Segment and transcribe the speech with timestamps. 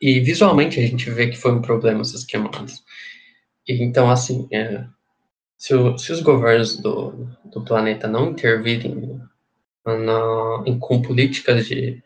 [0.00, 2.82] E visualmente a gente vê que foi um problema essas queimadas.
[3.68, 4.84] E, então, assim, é,
[5.56, 9.20] se, o, se, os governos do, do planeta não intervirem
[9.84, 12.02] na, em, com políticas de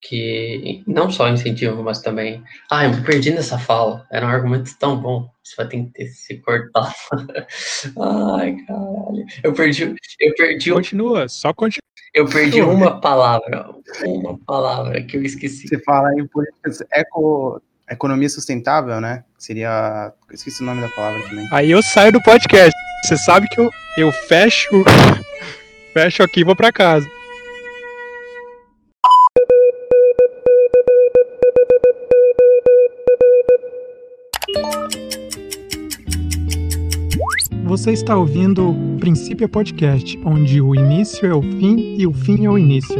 [0.00, 2.44] que não só incentivam, mas também.
[2.70, 4.06] Ah, eu me perdi nessa fala.
[4.12, 5.30] Era um argumento tão bom.
[5.42, 6.94] Você vai ter que ter, se cortar.
[8.36, 9.24] Ai, caralho.
[9.42, 9.94] Eu perdi.
[10.20, 10.72] Eu perdi.
[10.72, 11.82] Continua, só continua.
[12.14, 13.70] Eu perdi uma palavra.
[14.06, 15.66] Uma palavra que eu esqueci.
[15.66, 17.60] Você fala em políticas eco,
[17.90, 19.24] economia sustentável, né?
[19.36, 20.12] Seria.
[20.28, 21.48] Eu esqueci o nome da palavra também.
[21.50, 22.72] Aí eu saio do podcast.
[23.02, 24.70] Você sabe que eu, eu fecho.
[25.92, 27.06] fecho aqui e vou pra casa.
[37.84, 42.46] Você está ouvindo o Princípio Podcast, onde o início é o fim e o fim
[42.46, 42.96] é o início.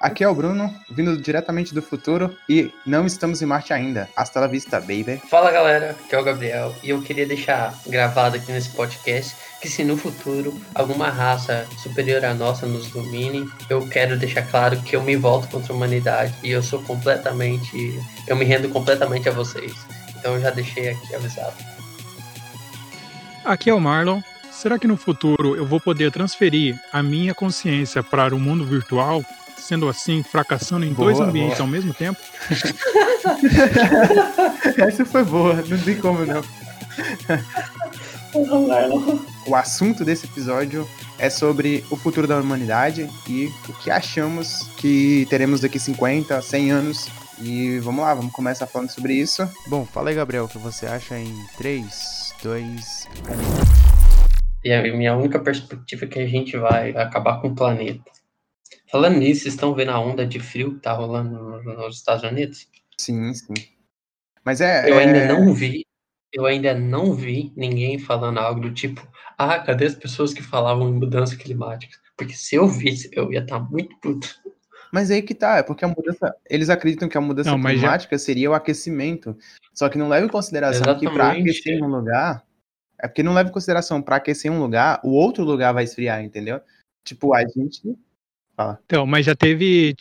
[0.00, 4.08] Aqui é o Bruno, vindo diretamente do futuro e não estamos em Marte ainda.
[4.14, 5.20] Hasta la vista, baby.
[5.28, 9.68] Fala galera, aqui é o Gabriel e eu queria deixar gravado aqui nesse podcast que
[9.68, 14.94] se no futuro alguma raça superior à nossa nos domine, eu quero deixar claro que
[14.94, 18.00] eu me volto contra a humanidade e eu sou completamente.
[18.28, 19.74] Eu me rendo completamente a vocês.
[20.16, 21.56] Então eu já deixei aqui avisado.
[23.44, 24.20] Aqui é o Marlon.
[24.52, 29.24] Será que no futuro eu vou poder transferir a minha consciência para o mundo virtual
[29.60, 31.66] sendo assim, fracassando em boa, dois ambientes boa.
[31.66, 32.20] ao mesmo tempo?
[34.78, 36.42] Essa foi boa, não tem como não.
[39.46, 45.26] o assunto desse episódio é sobre o futuro da humanidade e o que achamos que
[45.30, 47.08] teremos daqui 50, 100 anos.
[47.40, 49.48] E vamos lá, vamos começar falando sobre isso.
[49.68, 53.08] Bom, fala aí, Gabriel, o que você acha em 3, 2,
[53.84, 53.88] 1.
[54.64, 58.17] E a minha única perspectiva é que a gente vai acabar com o planeta.
[58.90, 62.66] Falando nisso, vocês estão vendo a onda de frio que tá rolando nos Estados Unidos?
[62.98, 63.54] Sim, sim.
[64.44, 64.90] Mas é.
[64.90, 65.04] Eu é...
[65.04, 65.86] ainda não vi,
[66.32, 70.88] eu ainda não vi ninguém falando algo do tipo, ah, cadê as pessoas que falavam
[70.88, 71.96] em mudança climática?
[72.16, 74.28] Porque se eu visse, eu ia estar tá muito puto.
[74.90, 76.34] Mas aí que tá, é porque a mudança.
[76.48, 78.24] Eles acreditam que a mudança não, climática já...
[78.24, 79.36] seria o aquecimento.
[79.74, 81.08] Só que não leva em consideração Exatamente.
[81.08, 82.42] que para aquecer um lugar.
[83.00, 86.20] É porque não leva em consideração para aquecer um lugar, o outro lugar vai esfriar,
[86.24, 86.60] entendeu?
[87.04, 87.96] Tipo, a gente
[88.58, 88.76] Fala.
[88.84, 89.94] Então, mas já teve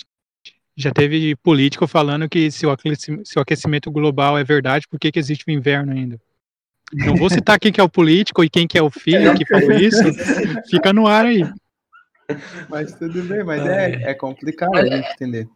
[0.76, 5.00] já teve político falando que se o aquecimento, se o aquecimento global é verdade, por
[5.00, 6.20] que, que existe o inverno ainda?
[6.92, 9.46] Não vou citar quem que é o político e quem que é o filho que
[9.46, 10.04] falou isso.
[10.70, 11.44] Fica no ar aí.
[12.70, 15.48] Mas tudo bem, mas é, é complicado a gente entender.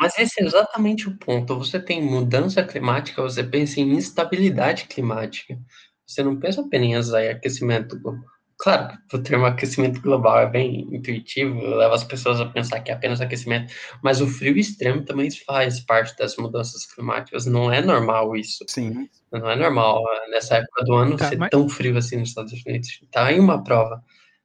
[0.00, 1.58] Mas esse é exatamente o ponto.
[1.58, 5.58] Você tem mudança climática, você pensa em instabilidade climática.
[6.06, 10.80] Você não pensa apenas em aquecimento global Claro que o termo aquecimento global é bem
[10.92, 15.30] intuitivo, leva as pessoas a pensar que é apenas aquecimento, mas o frio extremo também
[15.30, 17.46] faz parte das mudanças climáticas.
[17.46, 18.64] Não é normal isso.
[18.66, 19.08] Sim.
[19.30, 21.50] Não é normal nessa época do ano tá, ser mas...
[21.50, 22.88] tão frio assim nos Estados Unidos.
[23.12, 24.02] Tá aí uma prova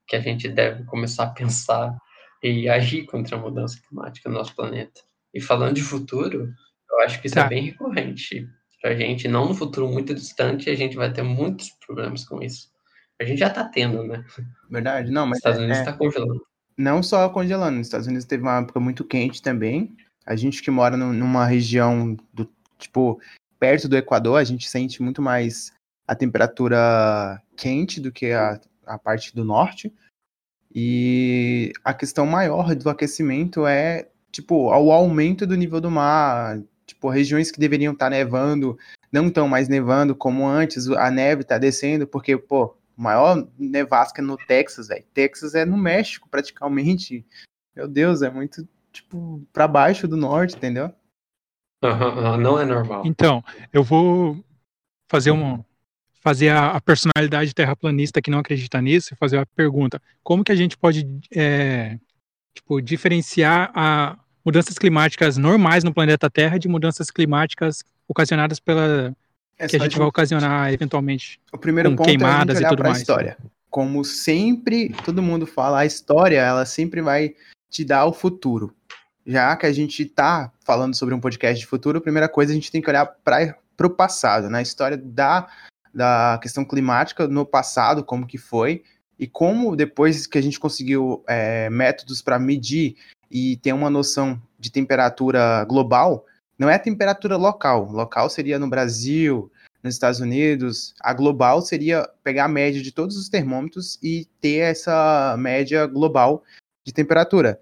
[0.08, 1.98] que a gente deve começar a pensar
[2.44, 5.02] e agir contra a mudança climática no nosso planeta.
[5.34, 6.54] E falando de futuro,
[6.92, 7.48] eu acho que isso é tá.
[7.48, 8.48] é bem recorrente.
[8.80, 12.73] Pra gente, não no futuro muito distante, a gente vai ter muitos problemas com isso.
[13.22, 14.24] A gente já tá tendo, né?
[14.70, 15.38] Verdade, não, mas.
[15.38, 16.46] Os Estados Unidos é, tá congelando.
[16.78, 19.96] Não só congelando, nos Estados Unidos teve uma época muito quente também.
[20.26, 23.20] A gente que mora no, numa região do tipo
[23.60, 25.72] perto do Equador, a gente sente muito mais
[26.08, 29.94] a temperatura quente do que a, a parte do norte.
[30.74, 37.10] E a questão maior do aquecimento é tipo o aumento do nível do mar, tipo
[37.10, 38.78] regiões que deveriam estar tá nevando
[39.12, 44.38] não estão mais nevando como antes, a neve está descendo porque pô, maior nevasca no
[44.38, 45.06] Texas, velho.
[45.14, 47.26] Texas é no México, praticamente.
[47.76, 50.94] Meu Deus, é muito, tipo, para baixo do norte, entendeu?
[51.84, 53.04] Uhum, não é normal.
[53.06, 54.44] Então, eu vou
[55.10, 55.66] fazer uma
[56.22, 60.52] fazer a, a, personalidade terraplanista que não acredita nisso e fazer a pergunta: como que
[60.54, 61.06] a gente pode
[61.36, 62.00] é,
[62.56, 69.16] tipo, diferenciar a mudanças climáticas normais no planeta Terra de mudanças climáticas ocasionadas pela
[69.58, 72.74] é que a gente vai ocasionar eventualmente o primeiro ponto queimadas é a gente olhar
[72.74, 72.98] e tudo mais.
[73.00, 73.38] história.
[73.70, 77.34] Como sempre, todo mundo fala, a história ela sempre vai
[77.70, 78.76] te dar o futuro.
[79.26, 82.56] Já que a gente está falando sobre um podcast de futuro, a primeira coisa a
[82.56, 84.62] gente tem que olhar para o passado, na né?
[84.62, 85.48] história da,
[85.94, 88.84] da questão climática no passado, como que foi,
[89.18, 92.96] e como depois que a gente conseguiu é, métodos para medir
[93.32, 96.26] e ter uma noção de temperatura global,
[96.58, 97.92] não é a temperatura local.
[97.92, 99.52] Local seria no Brasil,
[99.84, 104.60] nos Estados Unidos, a global seria pegar a média de todos os termômetros e ter
[104.60, 106.44] essa média global
[106.86, 107.60] de temperatura.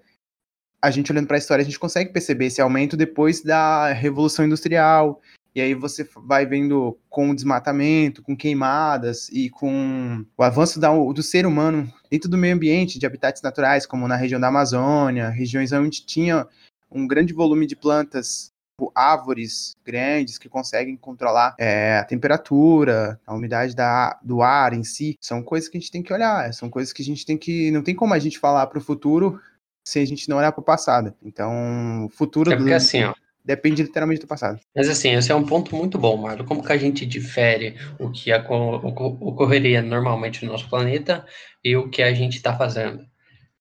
[0.80, 4.44] A gente olhando para a história, a gente consegue perceber esse aumento depois da Revolução
[4.44, 5.20] Industrial,
[5.54, 11.22] e aí você vai vendo com o desmatamento, com queimadas e com o avanço do
[11.22, 15.72] ser humano dentro do meio ambiente, de habitats naturais, como na região da Amazônia, regiões
[15.72, 16.46] onde tinha
[16.90, 18.51] um grande volume de plantas,
[18.82, 24.82] tipo árvores grandes que conseguem controlar é, a temperatura, a umidade da, do ar em
[24.82, 25.16] si.
[25.20, 27.70] São coisas que a gente tem que olhar, são coisas que a gente tem que.
[27.70, 29.40] Não tem como a gente falar para o futuro
[29.84, 31.14] se a gente não olhar para o passado.
[31.22, 32.52] Então, o futuro.
[32.52, 32.76] É porque do...
[32.76, 33.14] assim, ó
[33.44, 34.60] depende literalmente do passado.
[34.72, 36.44] Mas assim, esse é um ponto muito bom, Marlon.
[36.44, 41.26] Como que a gente difere o que ocorreria normalmente no nosso planeta
[41.64, 43.04] e o que a gente está fazendo?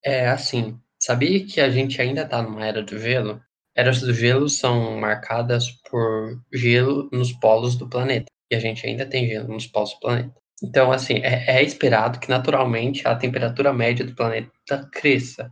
[0.06, 3.42] É assim, sabia que a gente ainda está numa era do gelo?
[3.76, 8.26] Eras do gelo são marcadas por gelo nos polos do planeta.
[8.52, 10.34] E a gente ainda tem gelo nos polos do planeta.
[10.64, 15.52] Então, assim, é, é esperado que naturalmente a temperatura média do planeta cresça.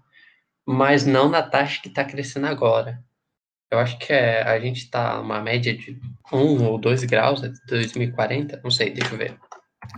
[0.68, 3.04] Mas não na taxa que está crescendo agora
[3.72, 6.00] eu acho que é, a gente está uma média de
[6.34, 9.38] 1 ou 2 graus de 2040, não sei, deixa eu ver.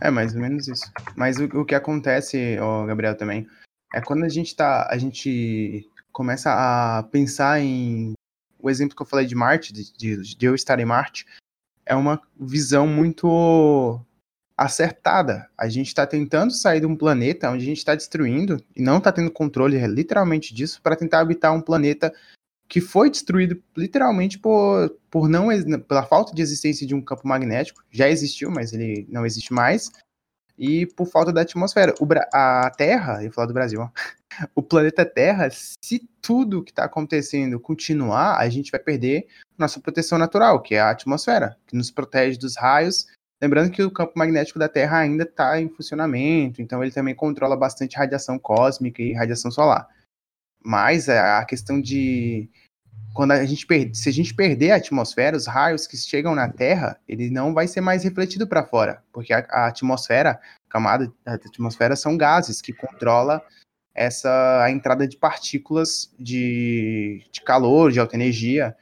[0.01, 0.91] É mais ou menos isso.
[1.15, 3.47] Mas o, o que acontece, ó, Gabriel, também,
[3.93, 4.87] é quando a gente tá.
[4.89, 8.13] A gente começa a pensar em.
[8.59, 11.25] O exemplo que eu falei de Marte, de, de, de eu estar em Marte,
[11.85, 13.99] é uma visão muito
[14.55, 15.49] acertada.
[15.57, 18.99] A gente está tentando sair de um planeta onde a gente está destruindo e não
[18.99, 22.13] está tendo controle literalmente disso para tentar habitar um planeta
[22.67, 25.47] que foi destruído literalmente por, por não
[25.81, 27.83] pela falta de existência de um campo magnético.
[27.91, 29.91] Já existiu, mas ele não existe mais.
[30.61, 31.95] E por falta da atmosfera.
[31.99, 33.89] O, a Terra, eu falar do Brasil, ó,
[34.53, 39.25] o planeta Terra, se tudo que está acontecendo continuar, a gente vai perder
[39.57, 43.07] nossa proteção natural, que é a atmosfera, que nos protege dos raios.
[43.41, 47.57] Lembrando que o campo magnético da Terra ainda está em funcionamento, então ele também controla
[47.57, 49.87] bastante radiação cósmica e radiação solar.
[50.63, 52.47] Mas a questão de
[53.13, 56.49] quando a gente perde, se a gente perder a atmosfera, os raios que chegam na
[56.49, 61.33] Terra, ele não vai ser mais refletido para fora, porque a, a, atmosfera, camada da
[61.33, 63.41] atmosfera são gases que controla
[63.93, 68.75] essa a entrada de partículas de, de calor, de alta energia,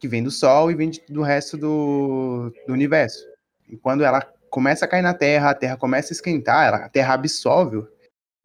[0.00, 3.24] que vem do Sol e vem de, do resto do, do universo.
[3.68, 6.88] E quando ela começa a cair na Terra, a Terra começa a esquentar, ela, a
[6.88, 7.86] Terra absorve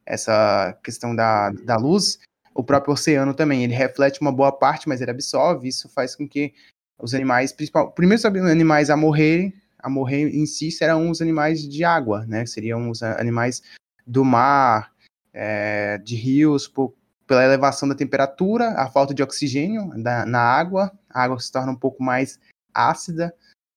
[0.06, 2.20] essa questão da, da luz,
[2.58, 6.28] o próprio oceano também, ele reflete uma boa parte, mas ele absorve, isso faz com
[6.28, 6.56] que
[7.00, 11.84] os animais, principal, primeiros animais a morrerem, a morrer em si serão os animais de
[11.84, 12.48] água, né?
[12.48, 13.62] Seriam os animais
[14.08, 14.92] do mar,
[15.32, 16.96] é, de rios, por,
[17.28, 21.72] pela elevação da temperatura, a falta de oxigênio da, na água, a água se torna
[21.72, 22.40] um pouco mais
[22.74, 23.36] ácida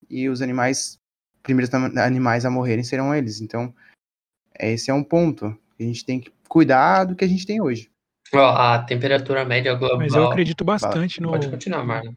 [0.09, 0.99] e os animais,
[1.43, 3.43] primeiros animais a morrerem serão eles.
[3.43, 3.75] Então,
[4.59, 5.55] esse é um ponto.
[5.79, 7.91] A gente tem que cuidar do que a gente tem hoje.
[8.33, 9.99] Ó, a temperatura média global.
[9.99, 11.31] Mas eu acredito bastante no.
[11.31, 12.15] Pode continuar, Marlon.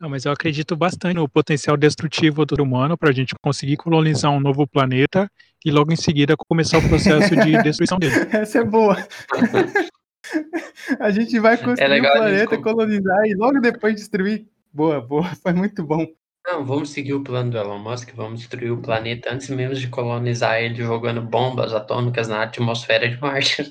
[0.00, 4.30] Não, mas eu acredito bastante no potencial destrutivo do humano para a gente conseguir colonizar
[4.32, 5.30] um novo planeta
[5.62, 8.14] e logo em seguida começar o processo de destruição dele.
[8.32, 8.96] Essa é boa.
[10.98, 12.62] a gente vai construir é um planeta, gente...
[12.62, 14.46] colonizar e logo depois destruir.
[14.72, 16.06] Boa, boa, foi muito bom.
[16.46, 19.88] Não, vamos seguir o plano do Elon Musk, vamos destruir o planeta antes mesmo de
[19.88, 23.70] colonizar ele jogando bombas atômicas na atmosfera de Marte.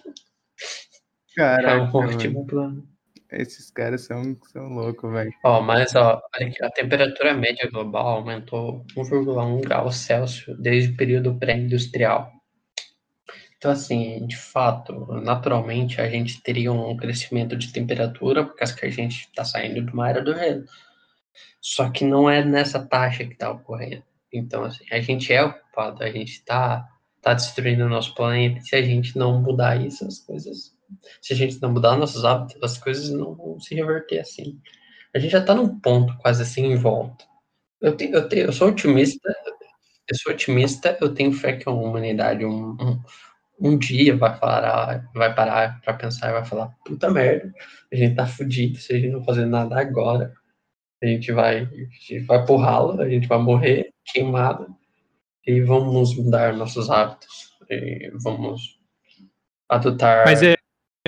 [1.40, 2.86] Caraca, é um ótimo plano.
[3.32, 5.32] Esses caras são, são loucos, velho.
[5.46, 6.22] Ó, mas ó,
[6.62, 12.30] a temperatura média global aumentou 1,1 graus Celsius desde o período pré-industrial.
[13.58, 18.86] Então, assim, de fato, naturalmente a gente teria um crescimento de temperatura, por causa que
[18.86, 20.66] a gente está saindo de uma era do gelo.
[21.62, 24.04] Só que não é nessa taxa que está ocorrendo.
[24.34, 26.86] Então, assim, a gente é ocupado, a gente está
[27.22, 28.60] tá destruindo o nosso planeta.
[28.60, 30.78] Se a gente não mudar isso, as coisas
[31.22, 34.60] se a gente não mudar nossos hábitos, as coisas não vão se reverter assim.
[35.14, 37.26] A gente já está num ponto quase assim em volta.
[37.82, 39.30] Eu, tenho, eu, tenho, eu sou otimista,
[40.08, 43.02] eu sou otimista, eu tenho fé que a humanidade um, um,
[43.60, 47.54] um dia vai parar, vai parar para pensar e vai falar, puta merda,
[47.92, 50.34] a gente tá fudido, se a gente não fazer nada agora,
[51.02, 54.68] a gente vai, a gente vai pro ralo, a gente vai morrer queimado
[55.46, 58.80] e vamos mudar nossos hábitos, e vamos
[59.70, 60.59] adotar Mas é,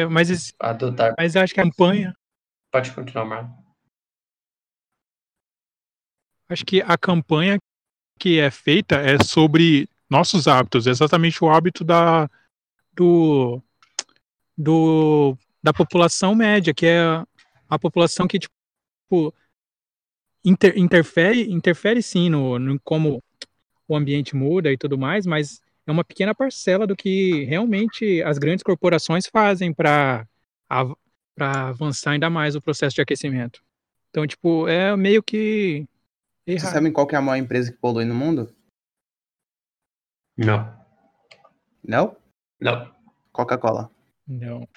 [0.09, 1.13] mas, esse, adotar.
[1.17, 2.15] mas eu acho que a campanha.
[2.71, 3.61] Pode continuar, Marlon.
[6.49, 7.57] Acho que a campanha
[8.19, 12.29] que é feita é sobre nossos hábitos, exatamente o hábito da
[12.93, 13.61] do,
[14.57, 16.99] do da população média, que é
[17.69, 19.33] a população que tipo
[20.43, 23.23] inter, interfere, interfere sim no, no como
[23.87, 28.37] o ambiente muda e tudo mais, mas é uma pequena parcela do que realmente as
[28.37, 30.25] grandes corporações fazem para
[31.37, 33.61] avançar ainda mais o processo de aquecimento.
[34.09, 35.85] Então, tipo, é meio que.
[36.47, 36.61] Errado.
[36.61, 38.53] Vocês sabem qual é a maior empresa que polui no mundo?
[40.37, 40.73] Não.
[41.83, 42.15] Não?
[42.59, 42.91] Não.
[43.31, 43.91] Coca-Cola.
[44.27, 44.67] Não.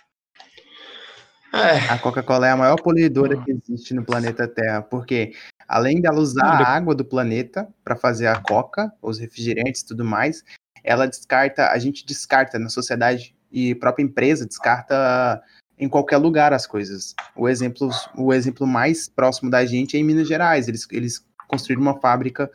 [1.53, 1.89] É.
[1.89, 5.33] A Coca-Cola é a maior poluidora que existe no planeta Terra, porque
[5.69, 10.05] além dela usar a água do planeta para fazer a coca, os refrigerantes e tudo
[10.05, 10.45] mais,
[10.85, 15.43] ela descarta, a gente descarta na sociedade e própria empresa descarta
[15.79, 17.15] em qualquer lugar as coisas.
[17.35, 20.69] O exemplo, o exemplo mais próximo da gente é em Minas Gerais.
[20.69, 22.51] Eles, eles construíram uma fábrica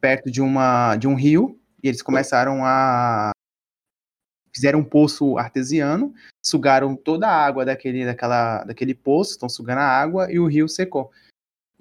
[0.00, 3.30] perto de, uma, de um rio e eles começaram a
[4.52, 6.12] fizeram um poço artesiano,
[6.44, 10.68] sugaram toda a água daquele, daquela, daquele poço, estão sugando a água e o rio
[10.68, 11.10] secou.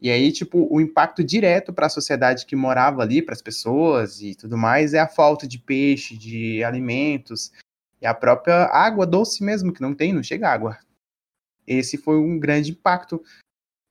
[0.01, 4.21] E aí, tipo, o impacto direto para a sociedade que morava ali, para as pessoas
[4.21, 7.51] e tudo mais, é a falta de peixe, de alimentos,
[8.01, 10.77] e a própria água doce mesmo, que não tem, não chega água.
[11.67, 13.21] Esse foi um grande impacto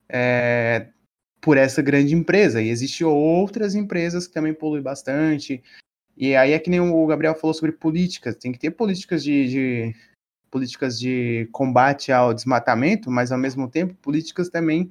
[0.08, 0.88] é,
[1.40, 2.62] por essa grande empresa.
[2.62, 5.62] E existem outras empresas que também poluem bastante.
[6.16, 8.34] E aí é que nem o Gabriel falou sobre políticas.
[8.34, 9.96] Tem que ter políticas de, de
[10.50, 14.90] políticas de combate ao desmatamento, mas ao mesmo tempo políticas também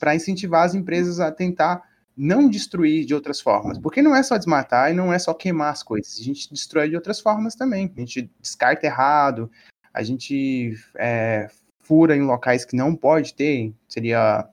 [0.00, 3.78] para incentivar as empresas a tentar não destruir de outras formas.
[3.78, 6.18] Porque não é só desmatar e não é só queimar as coisas.
[6.18, 7.92] A gente destrói de outras formas também.
[7.96, 9.50] A gente descarta errado,
[9.92, 11.48] a gente é,
[11.80, 13.72] fura em locais que não pode ter.
[13.86, 14.48] Seria,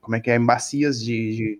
[0.00, 1.36] como é que é, em bacias de...
[1.36, 1.58] de...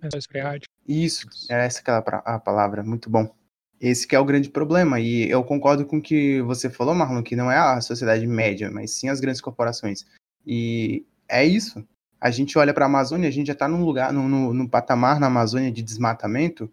[0.86, 3.34] Isso, é essa aquela a palavra, muito bom.
[3.80, 7.22] Esse que é o grande problema, e eu concordo com o que você falou, Marlon,
[7.22, 10.04] que não é a sociedade média, mas sim as grandes corporações.
[10.46, 11.82] E é isso.
[12.20, 15.18] A gente olha para a Amazônia, a gente já está num lugar, no, no, patamar
[15.18, 16.70] na Amazônia de desmatamento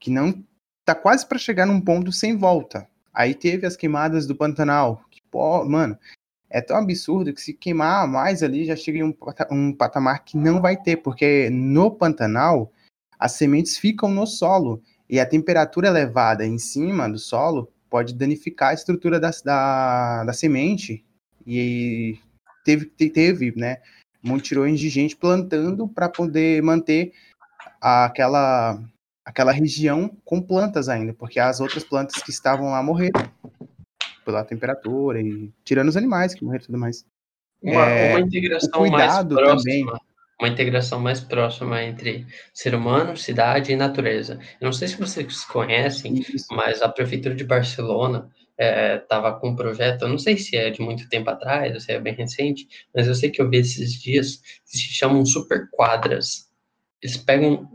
[0.00, 0.44] que não
[0.80, 2.88] está quase para chegar num ponto sem volta.
[3.14, 5.96] Aí teve as queimadas do Pantanal, que, pô, mano,
[6.48, 9.14] é tão absurdo que se queimar mais ali já chega em um,
[9.52, 12.72] um patamar que não vai ter, porque no Pantanal
[13.18, 18.70] as sementes ficam no solo e a temperatura elevada em cima do solo pode danificar
[18.70, 21.04] a estrutura da, da, da semente.
[21.46, 22.18] E
[22.64, 23.78] teve, teve né,
[24.22, 27.12] montirões de gente plantando para poder manter
[27.80, 28.78] aquela,
[29.24, 33.28] aquela região com plantas ainda, porque as outras plantas que estavam lá morreram
[34.24, 37.04] pela temperatura e tirando os animais que morreram e tudo mais.
[37.62, 39.56] Uma, é, uma integração mais próxima.
[39.56, 39.86] Também,
[40.40, 44.38] uma integração mais próxima entre ser humano, cidade e natureza.
[44.58, 46.46] Eu não sei se vocês conhecem, Isso.
[46.50, 50.68] mas a prefeitura de Barcelona estava é, com um projeto, eu não sei se é
[50.70, 53.58] de muito tempo atrás, ou se é bem recente, mas eu sei que eu vi
[53.58, 56.48] esses dias, que se chamam super quadras.
[57.02, 57.66] Eles pegam,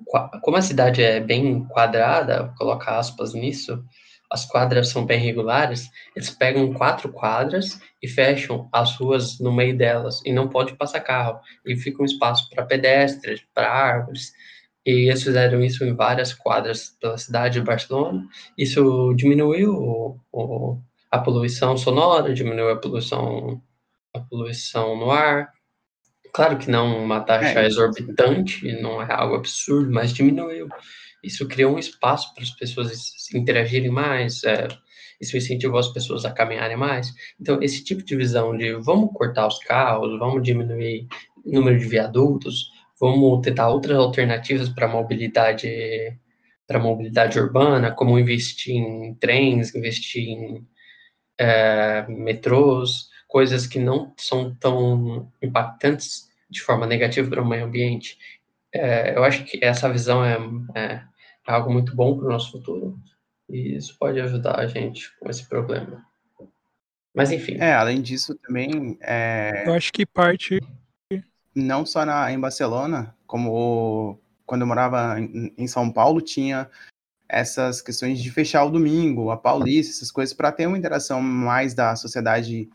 [0.43, 3.83] como a cidade é bem quadrada, coloca aspas nisso,
[4.29, 9.77] as quadras são bem regulares, eles pegam quatro quadras e fecham as ruas no meio
[9.77, 14.33] delas e não pode passar carro e fica um espaço para pedestres, para árvores.
[14.85, 18.27] E eles fizeram isso em várias quadras pela cidade de Barcelona.
[18.57, 23.61] Isso diminuiu o, o, a poluição sonora, diminuiu a poluição,
[24.13, 25.49] a poluição no ar.
[26.31, 30.67] Claro que não uma taxa é, exorbitante, não é algo absurdo, mas diminuiu.
[31.23, 32.91] Isso criou um espaço para as pessoas
[33.33, 34.67] interagirem mais, é,
[35.19, 37.11] isso incentivou as pessoas a caminharem mais.
[37.39, 41.07] Então, esse tipo de visão de vamos cortar os carros, vamos diminuir
[41.43, 46.17] o número de viadutos, vamos tentar outras alternativas para mobilidade
[46.67, 50.67] para mobilidade urbana, como investir em trens, investir em
[51.37, 58.17] é, metrôs, coisas que não são tão impactantes de forma negativa para o meio ambiente.
[58.73, 60.37] É, eu acho que essa visão é,
[60.75, 61.03] é
[61.47, 62.97] é algo muito bom para o nosso futuro.
[63.47, 66.03] E isso pode ajudar a gente com esse problema.
[67.13, 67.57] Mas enfim.
[67.59, 68.97] É, além disso também.
[69.01, 69.63] É...
[69.67, 70.59] Eu acho que parte.
[71.55, 76.69] Não só na, em Barcelona, como quando eu morava em, em São Paulo, tinha
[77.27, 81.73] essas questões de fechar o domingo, a Paulista, essas coisas, para ter uma interação mais
[81.73, 82.69] da sociedade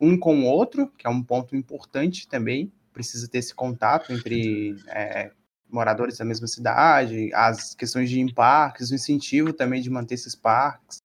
[0.00, 2.72] um com o outro, que é um ponto importante também.
[2.92, 5.30] Precisa ter esse contato entre é,
[5.70, 10.34] moradores da mesma cidade, as questões de ir parques, o incentivo também de manter esses
[10.34, 11.02] parques.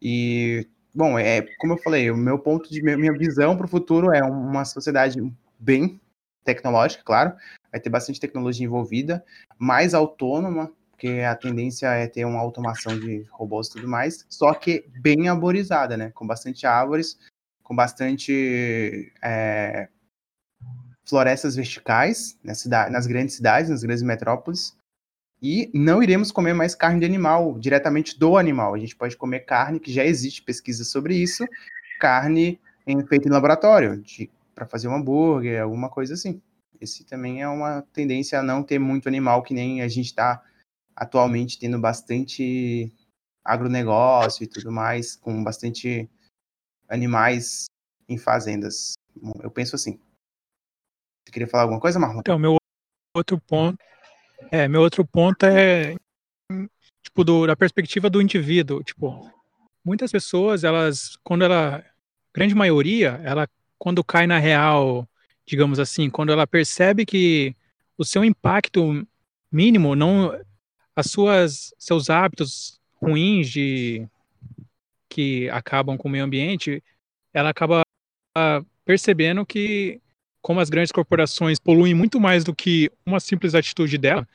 [0.00, 4.12] E, bom, é como eu falei, o meu ponto de minha visão para o futuro
[4.12, 5.20] é uma sociedade
[5.58, 6.00] bem
[6.44, 7.34] tecnológica, claro,
[7.70, 9.24] vai ter bastante tecnologia envolvida,
[9.58, 14.52] mais autônoma, porque a tendência é ter uma automação de robôs e tudo mais, só
[14.54, 16.10] que bem arborizada, né?
[16.10, 17.18] Com bastante árvores,
[17.62, 19.88] com bastante é,
[21.06, 24.76] florestas verticais nas, nas grandes cidades, nas grandes metrópoles,
[25.40, 28.74] e não iremos comer mais carne de animal, diretamente do animal.
[28.74, 31.46] A gente pode comer carne, que já existe pesquisa sobre isso,
[32.00, 32.58] carne
[33.08, 34.02] feita em laboratório,
[34.58, 36.42] para fazer um hambúrguer, alguma coisa assim.
[36.80, 40.42] Esse também é uma tendência a não ter muito animal, que nem a gente está
[40.96, 42.92] atualmente tendo bastante
[43.44, 46.10] agronegócio e tudo mais, com bastante
[46.88, 47.66] animais
[48.08, 48.94] em fazendas.
[49.40, 50.00] Eu penso assim.
[51.24, 52.20] Você queria falar alguma coisa, Marlon?
[52.20, 52.56] Então, meu
[53.16, 53.78] outro ponto
[54.50, 55.94] é, meu outro ponto é
[57.02, 59.30] tipo do, da perspectiva do indivíduo, tipo,
[59.84, 61.84] muitas pessoas, elas quando ela
[62.32, 63.48] grande maioria, ela
[63.78, 65.08] quando cai na real,
[65.46, 67.54] digamos assim, quando ela percebe que
[67.96, 69.06] o seu impacto
[69.50, 70.38] mínimo não
[70.94, 74.06] as suas seus hábitos ruins de
[75.08, 76.82] que acabam com o meio ambiente,
[77.32, 77.82] ela acaba
[78.84, 80.00] percebendo que
[80.40, 84.26] como as grandes corporações poluem muito mais do que uma simples atitude dela,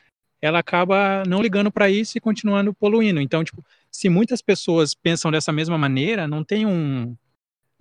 [0.42, 3.22] ela acaba não ligando para isso e continuando poluindo.
[3.22, 7.16] Então, tipo, se muitas pessoas pensam dessa mesma maneira, não tem um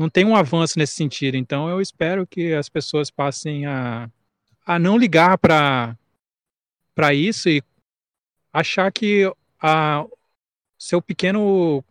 [0.03, 1.37] não tem um avanço nesse sentido.
[1.37, 4.11] Então, eu espero que as pessoas passem a,
[4.67, 5.97] a não ligar para
[6.95, 7.63] para isso e
[8.53, 10.05] achar que a
[10.79, 11.83] seu pequeno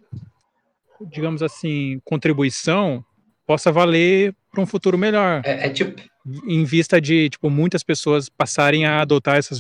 [1.08, 3.03] digamos assim, contribuição
[3.48, 5.41] possa valer para um futuro melhor.
[5.44, 6.00] É, é, tipo
[6.46, 9.58] em vista de tipo muitas pessoas passarem a adotar essas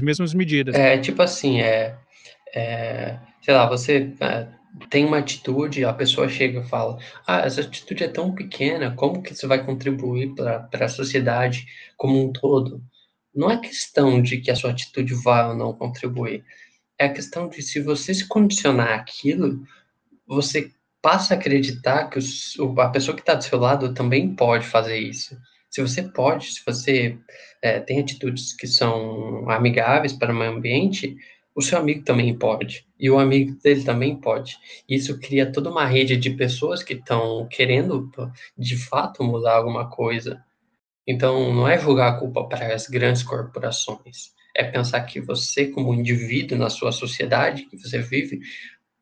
[0.00, 0.74] mesmas medidas.
[0.74, 1.98] É tipo assim, é,
[2.54, 4.48] é sei lá, você é,
[4.90, 9.22] tem uma atitude, a pessoa chega e fala: Ah, essa atitude é tão pequena, como
[9.22, 12.82] que isso vai contribuir para a sociedade como um todo?
[13.34, 16.44] Não é questão de que a sua atitude vai ou não contribuir,
[16.98, 19.62] é a questão de se você se condicionar aquilo,
[20.26, 24.66] você passa a acreditar que os, a pessoa que está do seu lado também pode
[24.66, 25.36] fazer isso.
[25.70, 27.16] Se você pode, se você
[27.62, 31.16] é, tem atitudes que são amigáveis para o meio ambiente,
[31.58, 32.86] o seu amigo também pode.
[32.98, 34.56] E o amigo dele também pode.
[34.88, 38.10] Isso cria toda uma rede de pessoas que estão querendo,
[38.56, 40.40] de fato, mudar alguma coisa.
[41.06, 44.32] Então, não é jogar a culpa para as grandes corporações.
[44.54, 48.40] É pensar que você, como indivíduo na sua sociedade que você vive,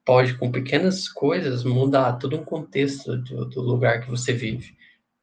[0.04, 4.74] pode, com pequenas coisas, mudar todo um contexto do, do lugar que você vive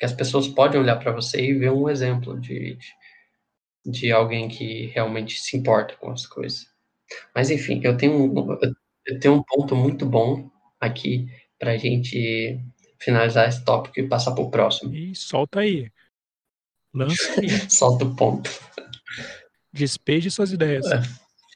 [0.04, 2.78] que as pessoas podem olhar para você e ver um exemplo de,
[3.86, 6.73] de alguém que realmente se importa com as coisas.
[7.36, 8.58] Mas enfim, eu tenho um,
[9.06, 12.60] eu tenho um ponto muito bom aqui para a gente
[13.00, 14.94] finalizar esse tópico e passar para o próximo.
[14.94, 15.92] E solta aí.
[16.94, 17.50] Lança aí.
[17.70, 18.50] solta o ponto.
[19.72, 20.86] Despeje suas ideias.
[20.86, 21.02] É,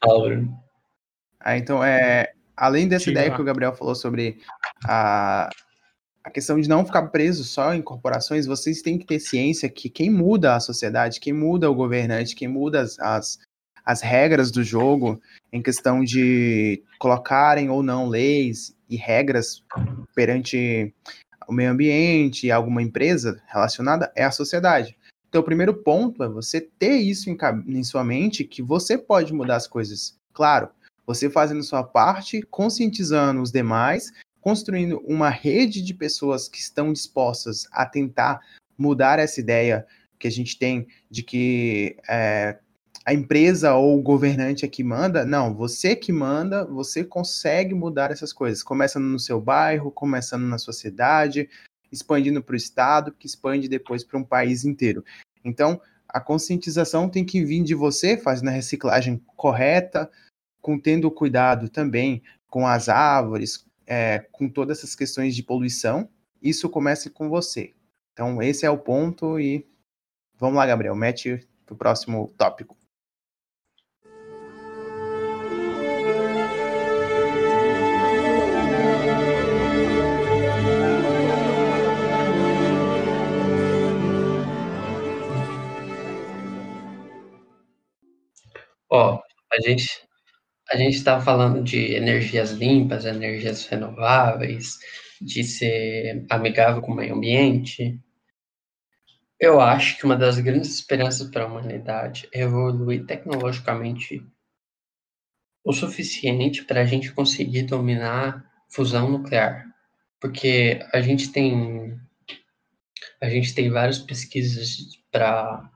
[0.04, 0.44] fala,
[1.38, 4.40] Ah, então, é, além dessa ideia que o Gabriel falou sobre
[4.84, 5.48] a,
[6.24, 9.88] a questão de não ficar preso só em corporações, vocês têm que ter ciência que
[9.88, 13.38] quem muda a sociedade, quem muda o governante, quem muda as, as,
[13.88, 15.18] as regras do jogo,
[15.50, 19.64] em questão de colocarem ou não leis e regras
[20.14, 20.94] perante
[21.48, 24.94] o meio ambiente e alguma empresa relacionada, é a sociedade.
[25.26, 29.32] Então, o primeiro ponto é você ter isso em, em sua mente que você pode
[29.32, 30.18] mudar as coisas.
[30.34, 30.68] Claro,
[31.06, 37.66] você fazendo sua parte, conscientizando os demais construindo uma rede de pessoas que estão dispostas
[37.72, 38.40] a tentar
[38.76, 39.86] mudar essa ideia
[40.18, 42.58] que a gente tem de que é,
[43.08, 45.24] a empresa ou o governante é que manda.
[45.24, 48.62] Não, você que manda, você consegue mudar essas coisas.
[48.62, 51.48] Começando no seu bairro, começando na sua cidade,
[51.90, 55.02] expandindo para o estado, que expande depois para um país inteiro.
[55.42, 60.10] Então, a conscientização tem que vir de você, fazendo a reciclagem correta,
[60.60, 66.10] com tendo cuidado também com as árvores, é, com todas essas questões de poluição,
[66.42, 67.72] isso começa com você.
[68.12, 69.66] Então, esse é o ponto e
[70.38, 72.77] vamos lá, Gabriel, mete o próximo tópico.
[88.90, 89.20] Ó,
[89.52, 89.86] a gente
[90.70, 94.78] a gente está falando de energias limpas, energias renováveis,
[95.20, 97.98] de ser amigável com o meio ambiente.
[99.40, 104.22] Eu acho que uma das grandes esperanças para a humanidade é evoluir tecnologicamente
[105.64, 109.66] o suficiente para a gente conseguir dominar fusão nuclear,
[110.20, 111.98] porque a gente tem
[113.20, 115.70] a gente tem várias pesquisas para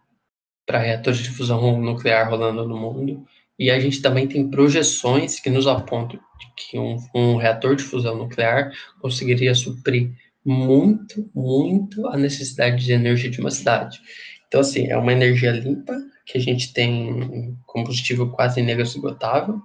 [0.72, 3.26] para reatores de fusão nuclear rolando no mundo
[3.58, 6.18] e a gente também tem projeções que nos apontam
[6.56, 10.10] que um, um reator de fusão nuclear conseguiria suprir
[10.42, 14.00] muito, muito a necessidade de energia de uma cidade.
[14.48, 19.60] Então, assim, é uma energia limpa, que a gente tem combustível quase inesgotável.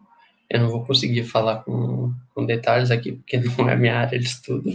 [0.50, 4.26] Eu não vou conseguir falar com, com detalhes aqui, porque não é minha área de
[4.26, 4.70] estudo.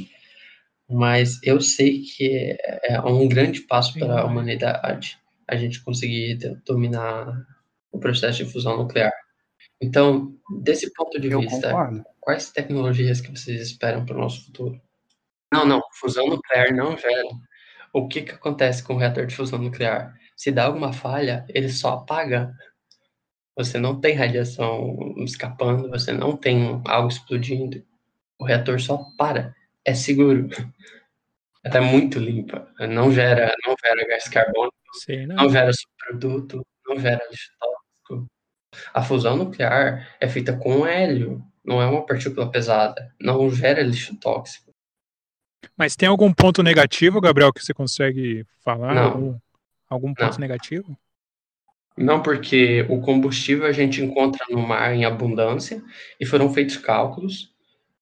[0.89, 5.22] Mas eu sei que é, é um grande passo para a humanidade
[5.53, 7.47] a gente conseguir dominar
[7.91, 9.13] o processo de fusão nuclear.
[9.81, 12.05] Então, desse ponto de Eu vista, concordo.
[12.21, 14.81] quais tecnologias que vocês esperam para o nosso futuro?
[15.53, 17.29] Não, não, fusão nuclear não gera.
[17.93, 20.15] O que, que acontece com o reator de fusão nuclear?
[20.37, 22.55] Se dá alguma falha, ele só apaga.
[23.57, 27.85] Você não tem radiação escapando, você não tem algo explodindo.
[28.39, 29.55] O reator só para.
[29.85, 30.49] É seguro.
[31.65, 32.69] Ela é muito limpa.
[32.81, 35.37] Não gera, não gera gás carbônico, Sei não.
[35.37, 38.27] não gera subproduto, não gera lixo tóxico.
[38.93, 43.15] A fusão nuclear é feita com hélio, não é uma partícula pesada.
[43.21, 44.73] Não gera lixo tóxico.
[45.77, 48.95] Mas tem algum ponto negativo, Gabriel, que você consegue falar?
[48.95, 49.05] Não.
[49.05, 49.39] Algum,
[49.89, 50.39] algum ponto Não.
[50.41, 50.97] negativo?
[51.97, 55.83] Não, porque o combustível a gente encontra no mar em abundância
[56.19, 57.53] e foram feitos cálculos.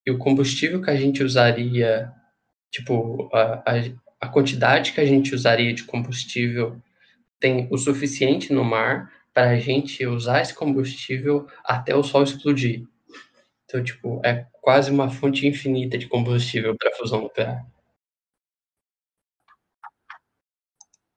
[0.07, 2.11] E o combustível que a gente usaria,
[2.71, 3.73] tipo, a, a,
[4.21, 6.81] a quantidade que a gente usaria de combustível
[7.41, 12.87] tem o suficiente no mar para a gente usar esse combustível até o sol explodir.
[13.65, 17.65] Então, tipo, é quase uma fonte infinita de combustível para fusão nuclear.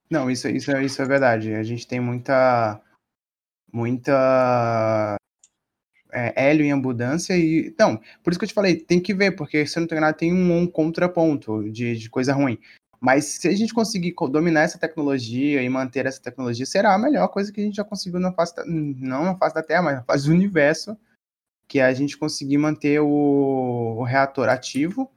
[0.09, 1.53] Não, isso, isso, isso é verdade.
[1.55, 2.79] A gente tem muita.
[3.71, 5.17] Muita.
[6.13, 7.73] É, hélio em abundância e.
[7.77, 10.17] Não, por isso que eu te falei, tem que ver, porque se não tô enganado,
[10.17, 12.59] tem um, um contraponto de, de coisa ruim.
[12.99, 16.97] Mas se a gente conseguir co- dominar essa tecnologia e manter essa tecnologia, será a
[16.97, 19.81] melhor coisa que a gente já conseguiu na face da, não na face da Terra,
[19.81, 20.97] mas na face do universo,
[21.67, 25.09] que é a gente conseguir manter o, o reator ativo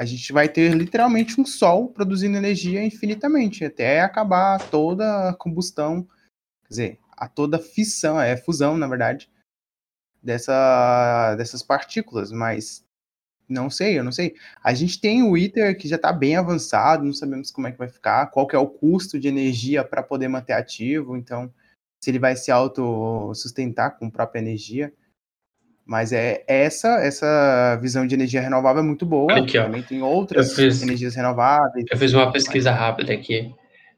[0.00, 6.04] a gente vai ter literalmente um sol produzindo energia infinitamente, até acabar toda a combustão,
[6.62, 9.28] quer dizer, a toda fissão, é fusão, na verdade,
[10.22, 12.84] dessa, dessas partículas, mas
[13.48, 14.34] não sei, eu não sei.
[14.62, 17.78] A gente tem o ITER que já está bem avançado, não sabemos como é que
[17.78, 21.52] vai ficar, qual que é o custo de energia para poder manter ativo, então
[22.00, 24.92] se ele vai se autossustentar com própria energia.
[25.84, 29.36] Mas é essa essa visão de energia renovável é muito boa.
[29.36, 29.64] Aqui, ó.
[29.64, 31.84] Também tem outras fiz- energias renováveis.
[31.90, 33.52] Eu fiz uma pesquisa rápida aqui.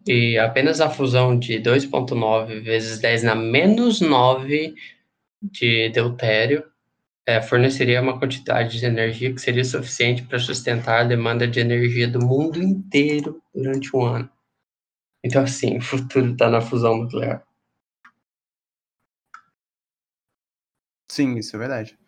[0.06, 4.74] E apenas a fusão de 2,9 vezes 10 na menos 9
[5.42, 6.70] de deutério
[7.26, 12.08] eh, forneceria uma quantidade de energia que seria suficiente para sustentar a demanda de energia
[12.08, 14.30] do mundo inteiro durante um ano.
[15.24, 17.46] Então, assim, o futuro está na fusão nuclear.
[21.10, 21.98] Sim, isso é verdade.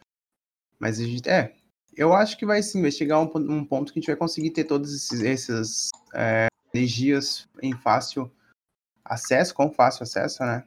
[0.79, 1.55] Mas a gente, é,
[1.97, 4.65] eu acho que vai vai chegar um, um ponto que a gente vai conseguir ter
[4.65, 8.33] todas esses, essas é, energias em fácil
[9.05, 10.67] acesso, com fácil acesso, né?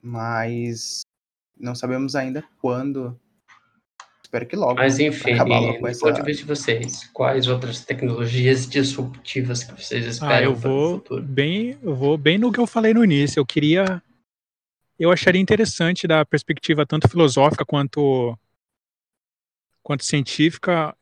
[0.00, 1.03] Mas
[1.58, 3.18] não sabemos ainda quando.
[4.22, 4.74] Espero que logo.
[4.74, 7.84] Mas, pra enfim, acabar logo do com essa- ponto de vista de vocês, quais outras
[7.84, 11.22] tecnologias disruptivas que vocês Ah, esperam eu para o vou futuro?
[11.22, 13.38] bem, eu vou bem no que eu falei no início.
[13.38, 14.02] Eu queria,
[14.98, 18.36] eu acharia interessante da perspectiva tanto filosófica quanto
[19.82, 20.96] quanto científica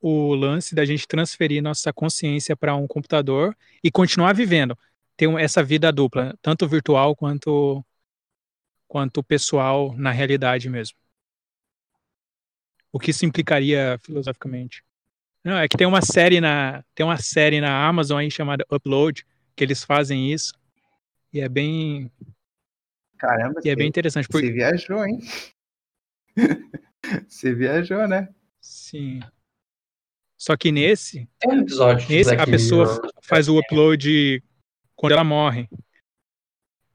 [0.00, 4.78] o lance da gente transferir nossa consciência para um computador e continuar vivendo,
[5.16, 7.84] ter um- essa vida dupla, tanto virtual quanto
[8.86, 10.96] quanto pessoal na realidade mesmo.
[12.92, 14.82] O que isso implicaria filosoficamente?
[15.44, 19.24] Não, é que tem uma série na tem uma série na Amazon aí chamada Upload
[19.54, 20.52] que eles fazem isso
[21.32, 22.10] e é bem
[23.18, 25.20] Caramba, e é bem você, interessante você porque viajou, hein?
[27.28, 28.28] você viajou, né?
[28.60, 29.20] sim.
[30.36, 34.42] Só que nesse Tem um episódio Nesse, a pessoa faz o upload
[34.94, 35.68] quando ela morre.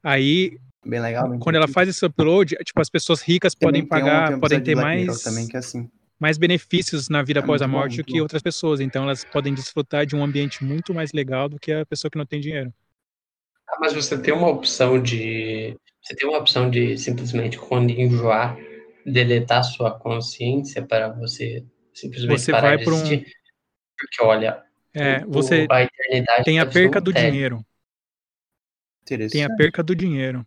[0.04, 1.30] Aí, Bem legal.
[1.30, 4.28] bem quando ela faz esse upload, tipo, as pessoas ricas podem Também tem um- pagar,
[4.28, 5.90] tem um podem ter Black mais, também que é assim.
[6.20, 8.22] mais benefícios na vida É após a muito bom, morte do que bom.
[8.22, 8.80] outras pessoas.
[8.80, 12.18] Então, elas podem desfrutar de um ambiente muito mais legal do que a pessoa que
[12.18, 12.74] não tem dinheiro.
[13.70, 15.78] Ah, mas você tem uma opção de.
[16.02, 18.58] Você tem uma opção de simplesmente, quando enjoar,
[19.06, 21.64] deletar sua consciência para você
[21.94, 23.24] simplesmente Você parar vai de para um.
[23.98, 24.64] Porque, olha,
[24.94, 27.64] É, o- você a eternidade tem a um perca do dinheiro.
[29.32, 30.46] Tem a perca do dinheiro.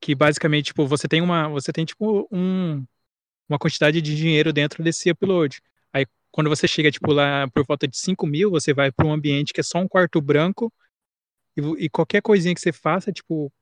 [0.00, 1.48] Que basicamente, tipo, você tem uma.
[1.48, 2.84] Você tem, tipo, um,
[3.48, 5.60] uma quantidade de dinheiro dentro desse upload.
[5.92, 9.12] Aí, quando você chega, tipo, lá por volta de 5 mil, você vai para um
[9.12, 10.72] ambiente que é só um quarto branco.
[11.56, 13.52] E, e qualquer coisinha que você faça, tipo.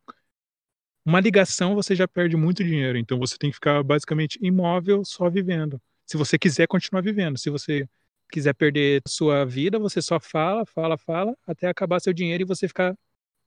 [1.05, 2.99] Uma ligação, você já perde muito dinheiro.
[2.99, 5.81] Então você tem que ficar basicamente imóvel, só vivendo.
[6.05, 7.39] Se você quiser continuar vivendo.
[7.39, 7.89] Se você
[8.31, 12.69] quiser perder sua vida, você só fala, fala, fala, até acabar seu dinheiro e você
[12.69, 12.95] ficar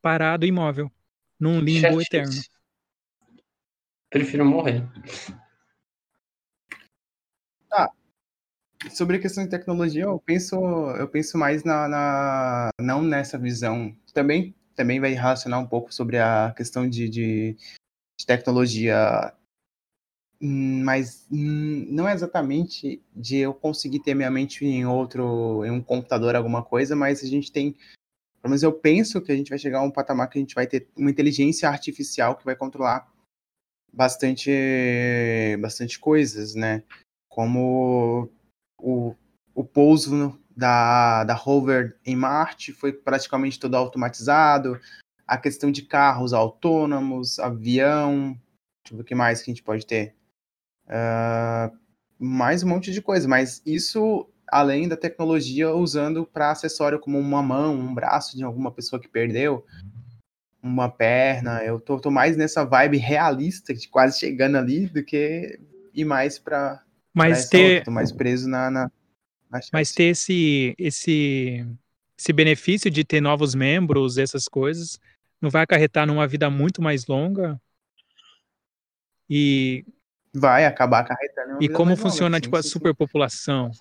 [0.01, 0.91] parado imóvel,
[1.39, 2.07] num limbo Chatice.
[2.07, 2.41] eterno.
[4.11, 4.83] Prefiro morrer.
[8.89, 10.55] Sobre a questão de tecnologia, eu penso,
[10.97, 13.95] eu penso mais na, na- não nessa visão.
[14.13, 17.55] Também, também vai relacionar um pouco sobre a questão de, de,
[18.19, 19.33] de tecnologia,
[20.41, 25.69] Hum, mas hum, não é exatamente de eu conseguir ter minha mente em outro, em
[25.69, 27.73] um computador, alguma coisa, mas a gente tem,
[28.41, 30.55] pelo menos eu penso que a gente vai chegar a um patamar que a gente
[30.55, 33.07] vai ter uma inteligência artificial que vai controlar
[33.91, 34.51] bastante,
[35.59, 36.83] bastante coisas, né?
[37.29, 38.29] Como
[38.79, 39.15] o,
[39.53, 44.79] o pouso da, da rover em Marte foi praticamente todo automatizado,
[45.25, 48.37] a questão de carros autônomos, avião,
[48.83, 50.15] deixa eu ver o que mais que a gente pode ter.
[50.87, 51.71] Ah,
[52.19, 57.41] mais um monte de coisa, mas isso além da tecnologia usando para acessório como uma
[57.41, 59.65] mão, um braço de alguma pessoa que perdeu,
[60.61, 61.63] uma perna.
[61.63, 65.59] Eu tô, tô mais nessa vibe realista, de quase chegando ali, do que
[65.93, 67.85] ir mais para Mas ter, outra.
[67.85, 68.91] Tô mais preso na, na,
[69.49, 71.65] na mas ter esse, esse,
[72.17, 74.99] esse benefício de ter novos membros, essas coisas,
[75.41, 77.59] não vai acarretar numa vida muito mais longa?
[79.29, 79.85] E,
[80.33, 83.71] Vai acabar acarretando e como mais longa, funciona, sim, tipo, a superpopulação?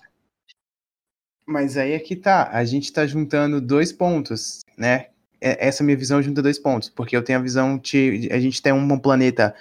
[1.45, 5.07] Mas aí é que tá, a gente tá juntando dois pontos, né?
[5.41, 8.61] É- Essa minha visão junta dois pontos, porque eu tenho a visão de a gente
[8.61, 9.55] tem um planeta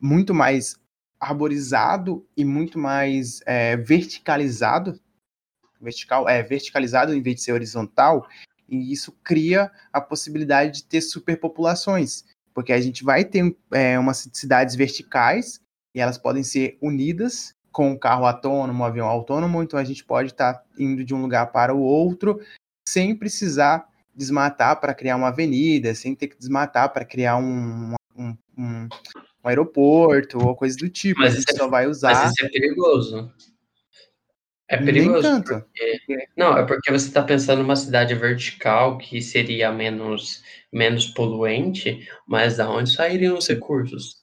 [0.00, 0.76] muito mais
[1.18, 5.00] arborizado e muito mais é, verticalizado,
[5.80, 8.26] vertical, é verticalizado em vez de ser horizontal,
[8.68, 14.28] e isso cria a possibilidade de ter superpopulações, porque a gente vai ter é, umas
[14.32, 15.60] cidades verticais
[15.94, 20.04] e elas podem ser unidas com um carro autônomo, um avião autônomo, então a gente
[20.04, 22.40] pode estar indo de um lugar para o outro
[22.86, 28.36] sem precisar desmatar para criar uma avenida, sem ter que desmatar para criar um, um,
[28.56, 28.88] um-
[29.44, 31.20] um aeroporto ou coisa do tipo.
[31.20, 32.26] Mas a gente é- só vai Mas usar.
[32.32, 33.32] isso é perigoso.
[34.68, 35.42] É perigoso.
[35.42, 36.00] porque-
[36.36, 42.56] Não, é porque você está pensando numa cidade vertical que seria menos, menos poluente, mas
[42.56, 44.22] da onde sairiam os recursos?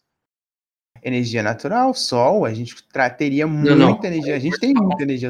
[1.04, 2.76] Energia natural, sol, a gente
[3.18, 3.90] teria não.
[3.90, 4.36] muita energia.
[4.36, 5.30] A gente tem muita energia.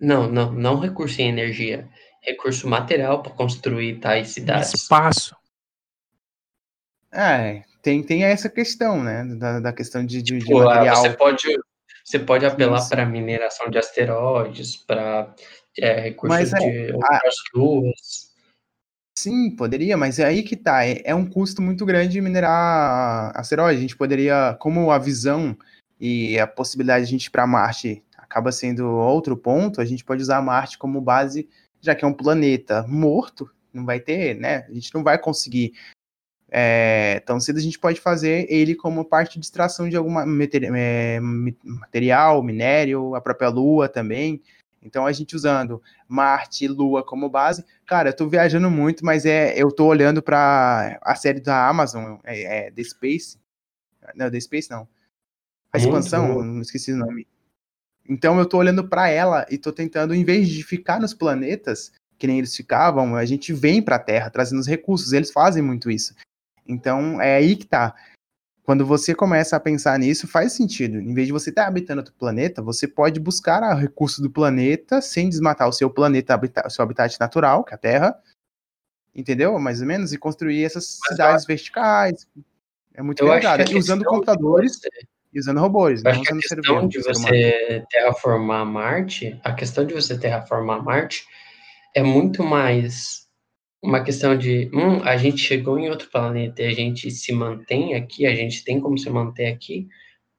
[0.00, 1.88] Não, não, não recurso em energia.
[2.28, 4.74] Recurso material para construir tais cidades.
[4.74, 5.34] Espaço.
[7.12, 9.24] É, tem, tem essa questão, né?
[9.36, 10.96] Da, da questão de, de, de ah, material.
[10.96, 11.58] Você pode,
[12.04, 15.34] você pode apelar para mineração de asteroides, para
[15.76, 18.28] recursos Mas é, de outras luas.
[19.18, 20.86] Sim, poderia, mas é aí que tá.
[20.86, 23.78] É, é um custo muito grande minerar asteroide.
[23.78, 25.56] A gente poderia, como a visão
[25.98, 30.04] e a possibilidade de a gente ir para Marte acaba sendo outro ponto, a gente
[30.04, 31.48] pode usar Marte como base,
[31.80, 34.66] já que é um planeta morto, não vai ter, né?
[34.68, 35.72] A gente não vai conseguir
[36.50, 37.58] é, tão cedo.
[37.58, 40.24] A gente pode fazer ele como parte de extração de alguma
[40.76, 44.42] é, material, minério, a própria Lua também.
[44.82, 49.26] Então a gente usando Marte e Lua como base, cara, eu tô viajando muito, mas
[49.26, 53.38] é, eu tô olhando para a série da Amazon, é, é The Space,
[54.14, 54.88] não, The Space não,
[55.72, 57.26] a expansão, não esqueci o nome.
[58.08, 61.92] Então eu tô olhando para ela e tô tentando, em vez de ficar nos planetas
[62.18, 65.12] que nem eles ficavam, a gente vem para a Terra trazendo os recursos.
[65.12, 66.14] Eles fazem muito isso.
[66.66, 67.94] Então é aí que tá.
[68.64, 70.98] Quando você começa a pensar nisso, faz sentido.
[70.98, 75.00] Em vez de você estar habitando outro planeta, você pode buscar o recurso do planeta
[75.00, 78.22] sem desmatar o seu planeta, habita- o seu habitat natural, que é a Terra.
[79.14, 79.58] Entendeu?
[79.58, 82.26] Mais ou menos, e construir essas Mas eu cidades verticais.
[82.92, 83.72] É muito Eu verdade.
[83.72, 84.78] E usando computadores
[85.32, 89.94] e usando robôs, Eu acho que a questão de você terraformar Marte, a questão de
[89.94, 91.24] você terraformar Marte
[91.94, 93.26] é muito mais
[93.82, 97.94] uma questão de, hum, a gente chegou em outro planeta e a gente se mantém
[97.94, 99.86] aqui, a gente tem como se manter aqui,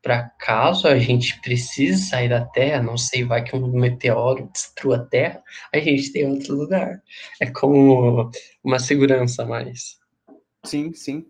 [0.02, 4.97] para caso a gente precise sair da Terra, não sei, vai que um meteoro destrua
[4.97, 5.41] a Terra,
[5.73, 7.02] a gente tem outro lugar.
[7.39, 8.30] É como
[8.63, 9.97] uma segurança a mais.
[10.65, 11.25] Sim, sim.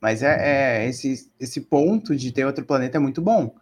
[0.00, 3.54] Mas é, é esse, esse ponto de ter outro planeta é muito bom.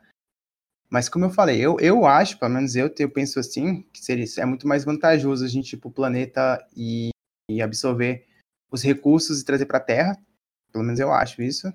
[0.88, 4.24] Mas como eu falei, eu, eu acho, pelo menos eu, eu penso assim, que seria,
[4.38, 7.10] é muito mais vantajoso a gente ir pro planeta e,
[7.50, 8.26] e absorver
[8.70, 10.18] os recursos e trazer para a Terra,
[10.72, 11.70] pelo menos eu acho isso,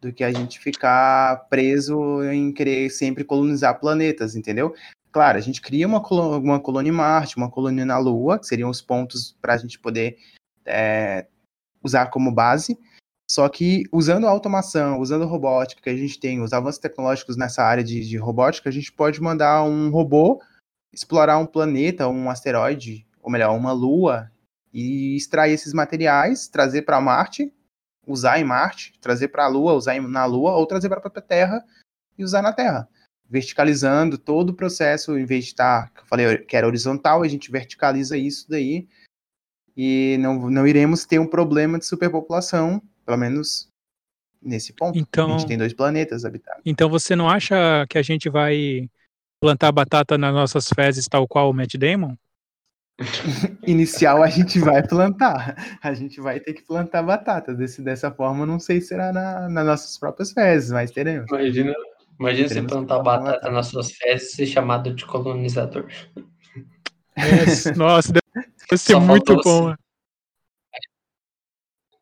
[0.00, 4.74] do que a gente ficar preso em querer sempre colonizar planetas, entendeu?
[5.10, 5.98] Claro, a gente cria uma,
[6.38, 9.78] uma colônia em Marte, uma colônia na Lua, que seriam os pontos para a gente
[9.78, 10.18] poder
[10.66, 11.26] é,
[11.82, 12.78] usar como base,
[13.30, 17.62] só que usando a automação, usando robótica que a gente tem, os avanços tecnológicos nessa
[17.62, 20.40] área de, de robótica, a gente pode mandar um robô
[20.94, 24.30] explorar um planeta, um asteroide, ou melhor, uma lua,
[24.72, 27.52] e extrair esses materiais, trazer para Marte,
[28.06, 31.64] usar em Marte, trazer para a Lua, usar na Lua, ou trazer para a Terra
[32.18, 32.88] e usar na Terra.
[33.28, 37.28] Verticalizando todo o processo, em vez de estar, tá, eu falei que era horizontal, a
[37.28, 38.86] gente verticaliza isso daí
[39.76, 43.68] e não, não iremos ter um problema de superpopulação, pelo menos
[44.42, 44.98] nesse ponto.
[44.98, 46.62] Então, a gente tem dois planetas habitados.
[46.64, 48.88] Então você não acha que a gente vai
[49.40, 52.16] plantar batata nas nossas fezes tal qual o Matt Damon?
[53.66, 55.78] Inicial a gente vai plantar.
[55.82, 57.54] A gente vai ter que plantar batata.
[57.54, 61.28] Desse, dessa forma, não sei se será na, nas nossas próprias fezes, mas teremos.
[61.30, 61.74] Imagina,
[62.20, 65.86] imagina você plantar batata, batata nas suas fezes e ser chamado de colonizador.
[67.16, 69.68] É, nossa, deve ser muito bom.
[69.68, 69.83] Assim.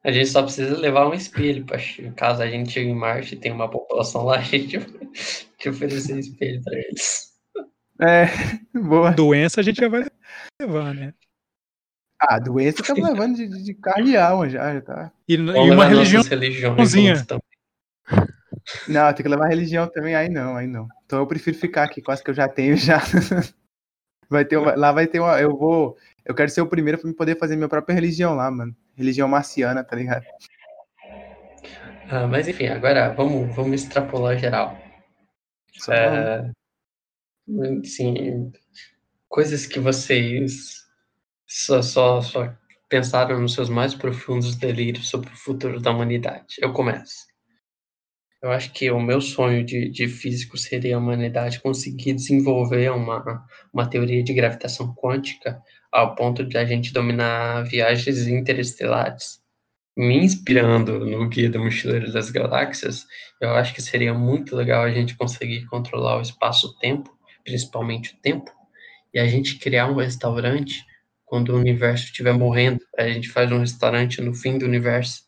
[0.04, 1.78] A gente só precisa levar um espelho, para
[2.16, 4.78] caso a gente chegue em Marte e tenha uma população lá, a gente
[5.58, 7.32] te oferecer espelho para eles.
[8.00, 8.26] É,
[8.78, 9.12] boa.
[9.12, 10.04] Doença a gente já vai
[10.60, 11.14] levar, né?
[12.18, 15.12] Ah, doença tá levando de, de carro e alma já, já tá.
[15.28, 16.22] E, e uma religião.
[18.88, 20.86] Não, tem que levar religião também, aí não, aí não.
[21.04, 23.00] Então eu prefiro ficar aqui, quase que eu já tenho já.
[24.30, 27.12] Vai ter uma, lá vai ter uma, eu vou, eu quero ser o primeiro para
[27.12, 28.74] poder fazer minha própria religião lá, mano.
[28.96, 30.24] Religião marciana, tá ligado?
[32.10, 34.76] Ah, mas enfim, agora vamos, vamos extrapolar geral.
[35.90, 36.50] É,
[37.84, 38.52] sim,
[39.28, 40.82] coisas que vocês
[41.46, 42.54] só, só, só
[42.88, 46.56] pensaram nos seus mais profundos delírios sobre o futuro da humanidade.
[46.60, 47.26] Eu começo.
[48.42, 53.46] Eu acho que o meu sonho de, de físico seria a humanidade conseguir desenvolver uma,
[53.72, 59.40] uma teoria de gravitação quântica ao ponto de a gente dominar viagens interestelares.
[59.96, 63.06] Me inspirando no Guia do Mochileiro das Galáxias,
[63.40, 68.50] eu acho que seria muito legal a gente conseguir controlar o espaço-tempo, principalmente o tempo,
[69.12, 70.82] e a gente criar um restaurante
[71.26, 72.80] quando o universo estiver morrendo.
[72.98, 75.24] A gente faz um restaurante no fim do universo,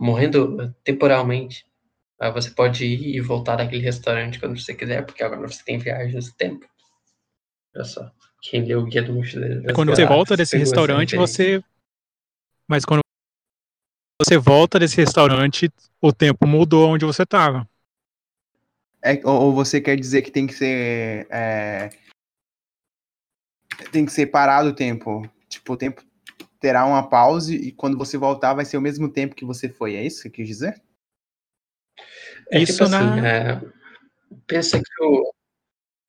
[0.00, 1.66] morrendo temporalmente
[2.20, 5.78] Aí você pode ir e voltar daquele restaurante quando você quiser, porque agora você tem
[5.78, 6.66] viagens no tempo.
[7.74, 8.10] Olha só.
[8.44, 9.72] Quem leu o guia do mochileiro.
[9.74, 11.64] Quando você volta desse restaurante, você.
[12.68, 13.00] Mas quando
[14.20, 17.66] você volta desse restaurante, o tempo mudou onde você estava.
[19.02, 21.26] É, ou, você quer dizer que tem que ser.
[21.30, 21.88] É...
[23.90, 25.26] Tem que ser parado o tempo.
[25.48, 26.02] Tipo, o tempo
[26.60, 29.94] terá uma pause e quando você voltar vai ser o mesmo tempo que você foi.
[29.94, 30.82] É isso que você quis dizer?
[32.50, 32.98] É Isso tipo na...
[32.98, 33.62] assim, é,
[34.46, 35.33] pensa que o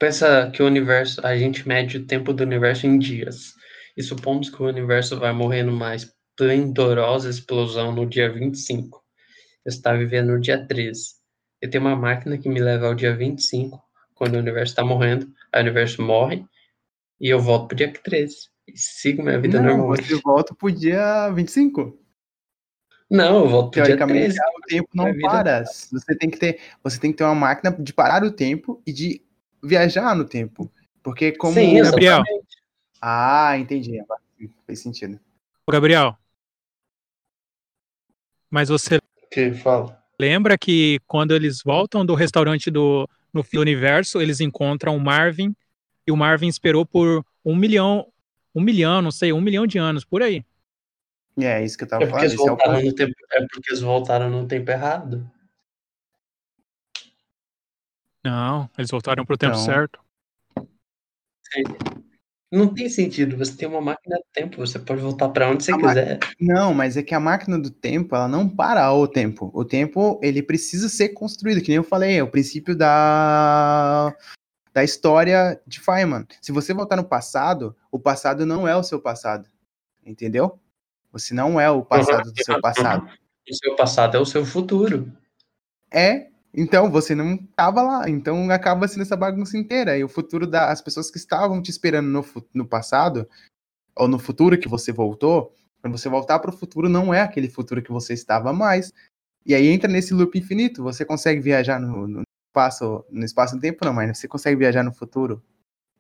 [0.06, 3.56] pensa que o universo, a gente mede o tempo do universo em dias.
[3.98, 9.04] E supomos que o universo vai morrer numa esplendorosa explosão no dia 25.
[9.66, 11.16] Eu estava vivendo no dia 13.
[11.60, 13.82] Eu tenho uma máquina que me leva ao dia 25,
[14.14, 16.46] quando o universo está morrendo, o universo morre,
[17.20, 18.36] e eu volto pro dia 13.
[18.68, 20.08] E sigo minha vida Não, normalmente.
[20.08, 21.98] Você volta pro dia 25.
[23.10, 24.56] Não, eu volto Teoricamente, dia 13.
[24.56, 25.64] o tempo não para.
[25.64, 28.94] Você tem que ter, você tem que ter uma máquina de parar o tempo e
[28.94, 29.26] de
[29.64, 30.72] viajar no tempo.
[31.04, 32.24] Porque como Sim, Gabriel.
[33.02, 34.02] Ah, entendi.
[34.66, 35.20] Fez sentido.
[35.70, 36.18] Gabriel.
[38.50, 39.00] Mas você
[39.32, 40.02] que fala?
[40.20, 45.00] lembra que quando eles voltam do restaurante do no fim do universo, eles encontram o
[45.00, 45.54] Marvin
[46.08, 48.08] e o Marvin esperou por um milhão,
[48.54, 50.46] um milhão, não sei, um milhão de anos por aí.
[51.38, 52.24] É, isso que eu tava é falando.
[52.24, 55.30] Eles voltaram é, no tempo, é porque eles voltaram no tempo errado.
[58.26, 59.64] Não, eles voltaram pro tempo não.
[59.64, 60.00] certo.
[62.52, 63.38] Não tem sentido.
[63.38, 66.20] Você tem uma máquina do tempo, você pode voltar para onde você a quiser.
[66.40, 69.52] Não, mas é que a máquina do tempo, ela não para o tempo.
[69.54, 74.16] O tempo, ele precisa ser construído, que nem eu falei, é o princípio da
[74.74, 76.26] da história de Feynman.
[76.42, 79.48] Se você voltar no passado, o passado não é o seu passado.
[80.06, 80.60] Entendeu?
[81.14, 83.10] Você não é o passado do seu passado.
[83.50, 85.14] O seu passado é o seu futuro.
[85.90, 88.10] É, então você não estava lá.
[88.10, 89.98] Então acaba sendo essa bagunça inteira.
[89.98, 93.28] E o futuro das pessoas que estavam te esperando no, no passado,
[93.96, 97.50] ou no futuro que você voltou, quando você voltar para o futuro, não é aquele
[97.50, 98.94] futuro que você estava mais.
[99.46, 100.82] E aí entra nesse loop infinito.
[100.82, 104.94] Você consegue viajar no, no espaço, no espaço tempo, não, mas você consegue viajar no
[104.94, 105.44] futuro,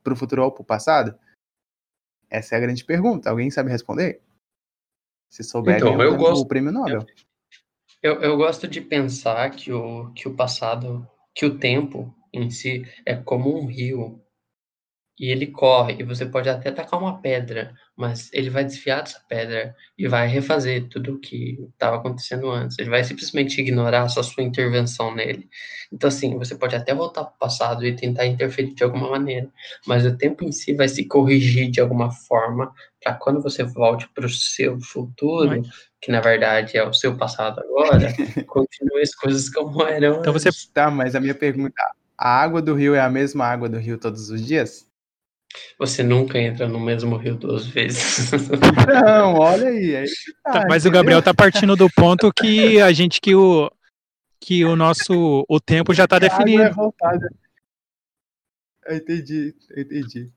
[0.01, 1.17] para o futuro ou para o passado?
[2.29, 3.29] Essa é a grande pergunta.
[3.29, 4.21] Alguém sabe responder?
[5.29, 7.01] Se souber, então, eu gosto, o prêmio Nobel.
[7.01, 7.25] Eu,
[8.21, 13.15] eu gosto de pensar que o, que o passado, que o tempo em si é
[13.15, 14.21] como um rio.
[15.17, 19.21] E ele corre, e você pode até tacar uma pedra, mas ele vai desviar dessa
[19.29, 22.77] pedra e vai refazer tudo o que estava acontecendo antes.
[22.77, 25.47] Ele vai simplesmente ignorar só sua intervenção nele.
[25.91, 29.49] Então, assim, você pode até voltar para o passado e tentar interferir de alguma maneira,
[29.87, 34.09] mas o tempo em si vai se corrigir de alguma forma para quando você volte
[34.13, 35.61] para o seu futuro,
[36.01, 38.13] que na verdade é o seu passado agora,
[38.47, 40.19] continue as coisas como eram.
[40.19, 41.81] Então você tá, mas a minha pergunta,
[42.17, 44.93] a água do rio é a mesma água do rio todos os dias?
[45.77, 48.31] Você nunca entra no mesmo rio duas vezes.
[48.87, 49.95] Não, olha aí.
[49.95, 50.07] aí
[50.43, 50.89] tá, tá, mas entendeu?
[50.89, 53.69] o Gabriel tá partindo do ponto que a gente que o
[54.39, 56.63] que o nosso o tempo já tá definido.
[56.63, 57.29] É voltada.
[58.85, 60.31] Eu entendi, eu entendi.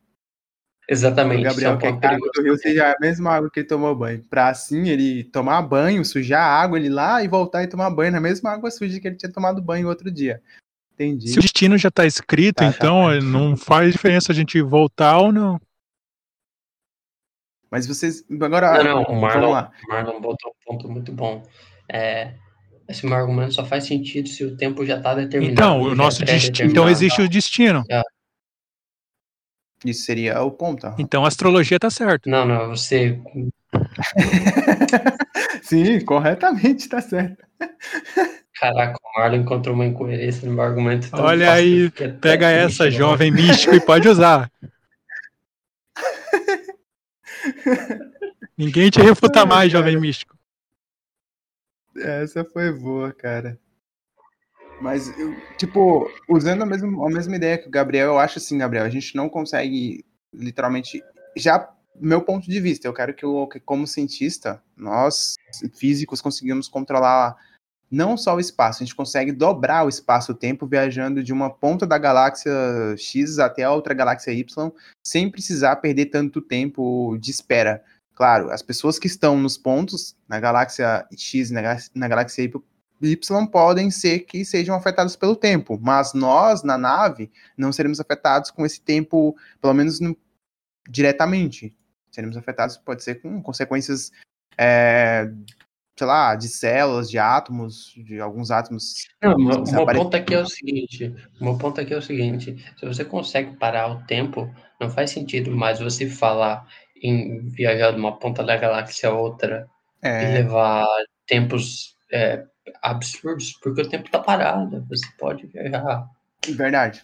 [0.89, 1.41] Exatamente.
[1.41, 3.69] O Gabriel é quer que a água do rio seja a mesma água que ele
[3.69, 4.25] tomou banho.
[4.25, 7.91] Pra assim ele tomar banho, sujar a água, ele ir lá e voltar e tomar
[7.91, 10.43] banho na mesma água suja que ele tinha tomado banho outro dia.
[10.99, 11.29] Entendi.
[11.29, 13.21] Se o destino já está escrito, tá, então tá.
[13.21, 15.61] não faz diferença a gente voltar ou não.
[17.71, 18.25] Mas vocês.
[18.41, 18.83] Agora.
[18.83, 21.47] Não, não, o Marlon, Marlon botou um ponto muito bom.
[21.89, 22.35] É,
[22.89, 25.53] esse meu argumento só faz sentido se o tempo já está determinado.
[25.53, 26.71] Então, o nosso é destino.
[26.71, 27.85] Então existe o destino.
[27.89, 28.03] É.
[29.85, 30.93] Isso seria o ponto.
[30.99, 32.29] Então a astrologia está certo.
[32.29, 33.21] Não, não, você.
[35.63, 37.47] Sim, corretamente está certo.
[38.59, 41.09] Caraca, o Marlon encontrou uma incoerência no meu argumento.
[41.13, 44.51] Olha aí, é pega essa, jovem místico, e pode usar.
[48.59, 50.37] Ninguém te refuta mais, jovem místico.
[51.97, 53.57] Essa foi boa, cara.
[54.81, 58.59] Mas, eu, tipo, usando a mesma, a mesma ideia que o Gabriel, eu acho assim,
[58.59, 61.01] Gabriel, a gente não consegue literalmente.
[61.37, 65.35] Já, meu ponto de vista, eu quero que, eu, que como cientista, nós,
[65.77, 67.37] físicos, conseguimos controlar
[67.91, 71.97] não só o espaço, a gente consegue dobrar o espaço-tempo viajando de uma ponta da
[71.97, 72.53] galáxia
[72.97, 74.71] X até a outra galáxia Y,
[75.03, 77.83] sem precisar perder tanto tempo de espera.
[78.15, 81.63] Claro, as pessoas que estão nos pontos, na galáxia X na,
[81.95, 82.43] na galáxia
[83.01, 88.51] Y, podem ser que sejam afetados pelo tempo, mas nós, na nave, não seremos afetados
[88.51, 90.17] com esse tempo, pelo menos no,
[90.89, 91.75] diretamente.
[92.11, 94.11] Seremos afetados, pode ser com consequências
[94.59, 95.31] é,
[95.99, 99.09] sei lá, de células, de átomos, de alguns átomos.
[99.21, 102.87] Não, o meu ponto aqui é o seguinte: meu ponto aqui é o seguinte: se
[102.87, 104.49] você consegue parar o tempo,
[104.81, 106.65] não faz sentido mais você falar
[107.03, 109.69] em viajar de uma ponta da galáxia a outra
[110.01, 110.23] é.
[110.23, 110.87] e levar
[111.27, 112.45] tempos é,
[112.81, 116.09] absurdos, porque o tempo está parado, você pode viajar.
[116.49, 117.03] Verdade,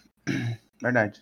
[0.81, 1.21] verdade.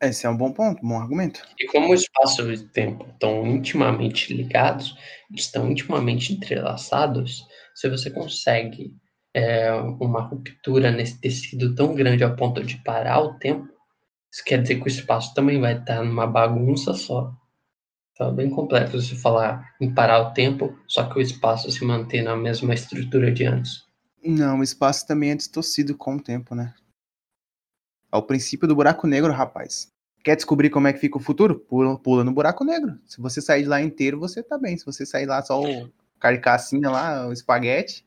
[0.00, 1.42] Esse é um bom ponto, um bom argumento.
[1.58, 4.96] E como o espaço e o tempo estão intimamente ligados,
[5.34, 7.44] estão intimamente entrelaçados,
[7.74, 8.94] se você consegue
[9.34, 13.68] é, uma ruptura nesse tecido tão grande a ponto de parar o tempo,
[14.32, 17.32] isso quer dizer que o espaço também vai estar numa bagunça só.
[18.12, 21.84] Então é bem complexo você falar em parar o tempo, só que o espaço se
[21.84, 23.84] manter na mesma estrutura de antes.
[24.24, 26.74] Não, o espaço também é distorcido com o tempo, né?
[28.12, 29.92] É o princípio do buraco negro, rapaz.
[30.24, 31.60] Quer descobrir como é que fica o futuro?
[31.60, 32.98] Pula, pula no buraco negro.
[33.06, 34.76] Se você sair de lá inteiro, você tá bem.
[34.76, 38.04] Se você sair lá só o carcassinha lá, o espaguete.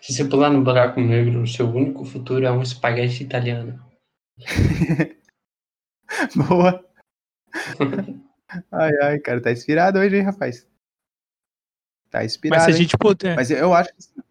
[0.00, 3.84] Se você pular no buraco negro, o seu único futuro é um espaguete italiano.
[6.36, 6.84] Boa.
[8.70, 10.66] ai, ai, cara, tá inspirado hoje, hein, rapaz?
[12.10, 12.62] Tá inspirado.
[12.62, 13.34] Mas se a gente puder.
[13.36, 14.22] Mas eu acho que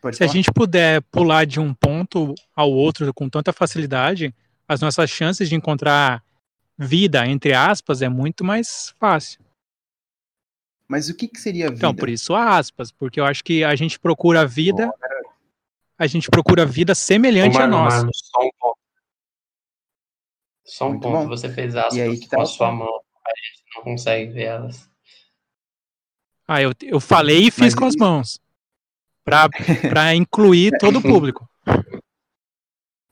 [0.00, 0.30] Pode se falar?
[0.30, 4.34] a gente puder pular de um ponto ao outro com tanta facilidade,
[4.68, 6.22] as nossas chances de encontrar
[6.78, 9.40] vida, entre aspas, é muito mais fácil.
[10.88, 11.76] Mas o que, que seria vida?
[11.76, 14.92] Então, por isso aspas, porque eu acho que a gente procura vida,
[15.98, 18.08] a gente procura vida semelhante a nossa.
[18.12, 18.78] só um ponto.
[20.64, 21.22] Só um muito ponto.
[21.24, 21.28] Bom.
[21.28, 24.88] Você fez aspas aí, com tá a sua mão, a gente não consegue ver elas.
[26.46, 28.40] Ah, eu, eu falei e fiz Mas com as mãos
[29.26, 31.48] para incluir todo o público.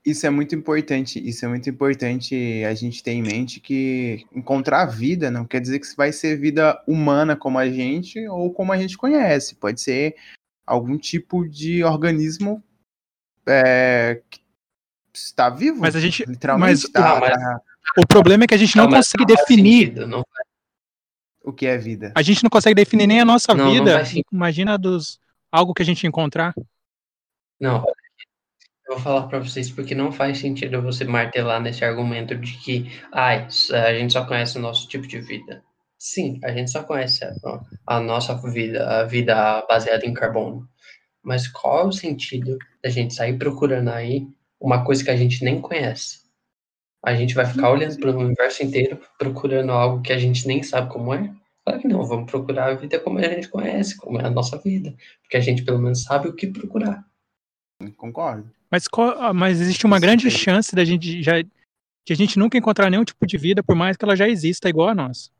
[0.06, 1.18] Isso é muito importante.
[1.18, 5.80] Isso é muito importante a gente ter em mente que encontrar vida não quer dizer
[5.80, 9.56] que vai ser vida humana como a gente ou como a gente conhece.
[9.56, 10.14] Pode ser
[10.66, 12.62] algum tipo de organismo
[13.46, 14.40] é, que
[15.12, 15.80] está vivo.
[15.80, 16.24] Mas a gente.
[16.28, 16.82] Literalmente.
[16.82, 17.34] Mas, tá, mas...
[17.96, 19.86] O problema é que a gente não, não consegue definir.
[19.86, 20.24] Sentido, não
[21.44, 22.10] o que é vida.
[22.14, 24.02] A gente não consegue definir nem a nossa não, vida.
[24.02, 25.20] Não Imagina dos,
[25.54, 26.52] algo que a gente encontrar?
[27.60, 27.84] Não,
[28.88, 32.90] eu vou falar para vocês porque não faz sentido você martelar nesse argumento de que
[33.12, 35.62] ai, a gente só conhece o nosso tipo de vida.
[35.96, 37.24] Sim, a gente só conhece
[37.86, 40.68] a nossa vida, a vida baseada em carbono.
[41.22, 44.26] Mas qual é o sentido da gente sair procurando aí
[44.60, 46.24] uma coisa que a gente nem conhece?
[47.02, 50.62] A gente vai ficar olhando para o universo inteiro, procurando algo que a gente nem
[50.62, 51.32] sabe como é?
[51.64, 54.58] Claro que não, vamos procurar a vida como a gente conhece, como é a nossa
[54.58, 54.94] vida.
[55.22, 57.04] Porque a gente pelo menos sabe o que procurar.
[57.96, 58.50] Concordo.
[58.70, 58.84] Mas,
[59.18, 60.30] ah, mas existe uma Isso grande tem.
[60.30, 61.40] chance da gente já
[62.06, 64.68] de a gente nunca encontrar nenhum tipo de vida, por mais que ela já exista
[64.68, 65.30] igual a nossa.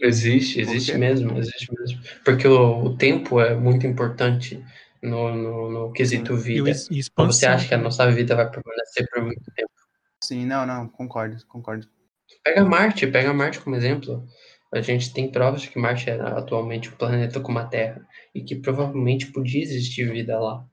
[0.00, 2.00] Existe, existe mesmo, existe mesmo.
[2.24, 4.60] Porque o, o tempo é muito importante
[5.00, 6.70] no, no, no quesito E, o vida.
[6.90, 7.32] e expansão.
[7.32, 9.70] você acha que a nossa vida vai permanecer por muito tempo?
[10.24, 11.88] Sim, não, não, concordo, concordo.
[12.44, 14.26] Pega Marte, pega Marte como exemplo.
[14.72, 18.42] A gente tem provas de que Marte é atualmente um planeta como a Terra e
[18.42, 20.66] que provavelmente podia existir vida lá.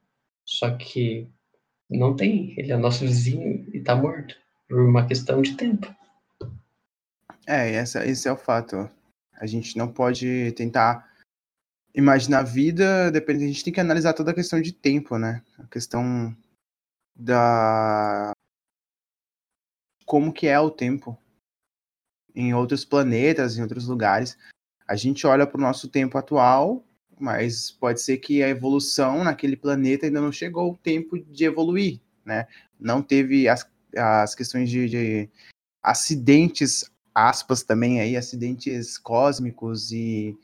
[0.46, 1.30] Só que
[1.90, 2.54] não tem.
[2.58, 4.36] Ele é nosso vizinho e tá morto
[4.68, 5.94] por uma questão de tempo.
[7.46, 8.90] É, essa, esse é o fato.
[9.34, 11.10] A gente não pode tentar
[11.94, 15.44] imaginar vida, depende, a gente tem que analisar toda a questão de tempo, né?
[15.58, 16.36] A questão
[17.16, 18.32] da
[20.06, 21.18] como que é o tempo
[22.36, 24.38] em outros planetas, em outros lugares.
[24.88, 26.84] A gente olha para o nosso tempo atual,
[27.20, 32.00] mas pode ser que a evolução naquele planeta ainda não chegou o tempo de evoluir,
[32.26, 32.48] né?
[32.80, 35.30] Não teve as, as questões de, de
[35.84, 40.38] acidentes aspas também aí, acidentes cósmicos e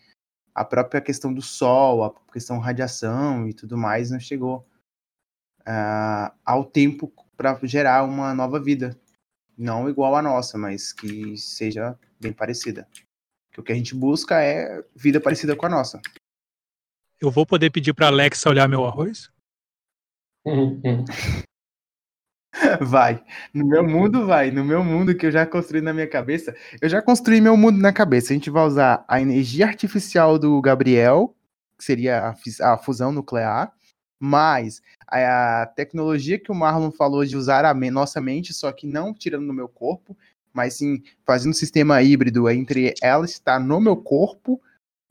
[0.54, 4.66] a própria questão do Sol, a questão radiação e tudo mais não chegou
[5.66, 8.98] ah, ao tempo para gerar uma nova vida.
[9.58, 12.88] Não igual à nossa, mas que seja bem parecida.
[13.51, 16.01] Que o que a gente busca é vida parecida com a nossa.
[17.22, 19.32] Eu vou poder pedir pra Alexa olhar meu arroz?
[22.82, 23.24] Vai.
[23.53, 24.49] No meu mundo, vai.
[24.49, 26.56] No meu mundo que eu já construí na minha cabeça.
[26.82, 28.32] Eu já construí meu mundo na cabeça.
[28.32, 31.36] A gente vai usar a energia artificial do Gabriel,
[31.78, 33.74] que seria a fusão nuclear,
[34.26, 39.13] mais a tecnologia que o Marlon falou de usar a nossa mente, só que não
[39.13, 40.17] tirando do meu corpo,
[40.53, 44.61] mas sim fazendo um sistema híbrido entre ela estar no meu corpo,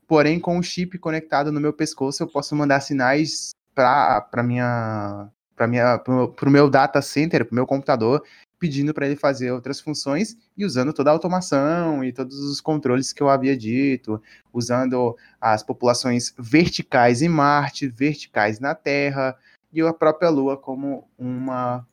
[0.07, 5.67] porém com o chip conectado no meu pescoço, eu posso mandar sinais para minha para
[5.67, 8.23] minha para o meu data center, para o meu computador,
[8.59, 13.11] pedindo para ele fazer outras funções e usando toda a automação e todos os controles
[13.11, 14.21] que eu havia dito,
[14.53, 19.37] usando as populações verticais em Marte, verticais na Terra
[19.71, 21.85] e a própria Lua como uma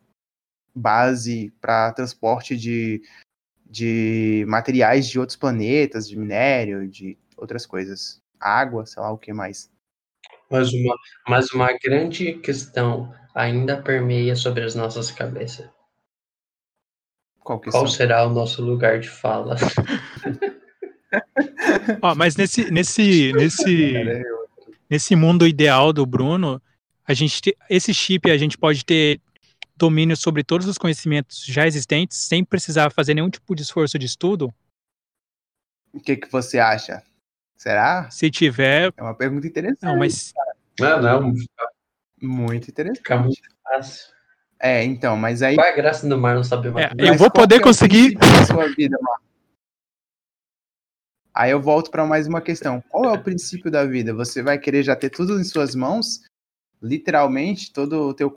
[0.74, 3.02] base para transporte de,
[3.66, 8.20] de materiais de outros planetas, de minério, de outras coisas.
[8.40, 9.70] Água, sei lá o que mais.
[10.50, 10.94] Mas uma,
[11.28, 15.68] mas uma grande questão ainda permeia sobre as nossas cabeças.
[17.44, 19.56] Qual que Qual será o nosso lugar de fala?
[22.00, 24.22] Ó, mas nesse, nesse, nesse, Cara,
[24.88, 26.60] nesse mundo ideal do Bruno,
[27.04, 29.20] a gente te- esse chip a gente pode ter
[29.76, 34.06] domínio sobre todos os conhecimentos já existentes sem precisar fazer nenhum tipo de esforço de
[34.06, 34.52] estudo.
[35.92, 37.02] O que, que você acha?
[37.56, 38.10] Será?
[38.10, 39.82] Se tiver, É uma pergunta interessante.
[39.82, 40.32] não, mas
[40.78, 41.34] Não, não,
[42.20, 42.98] Muito interessante.
[42.98, 44.11] fica muito fácil.
[44.64, 45.56] É, então, mas aí.
[45.56, 47.04] Qual é a graça do mar não saber É, matemática?
[47.08, 48.16] eu vou poder é conseguir-
[48.76, 48.96] vida?
[51.34, 52.80] Aí eu volto para mais uma questão.
[52.88, 54.14] Qual é o princípio da vida?
[54.14, 56.20] Você vai querer já ter tudo em suas mãos?
[56.80, 58.32] Literalmente, todo o teu,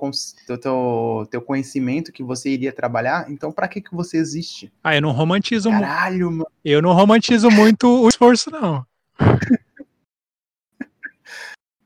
[0.47, 3.29] teu, teu, teu conhecimento que você iria trabalhar?
[3.29, 4.71] Então, para que, que você existe?
[4.83, 6.47] ah, eu não romantizo, mu- Caralho, mano.
[6.63, 8.83] eu não romantizo muito o esforço não.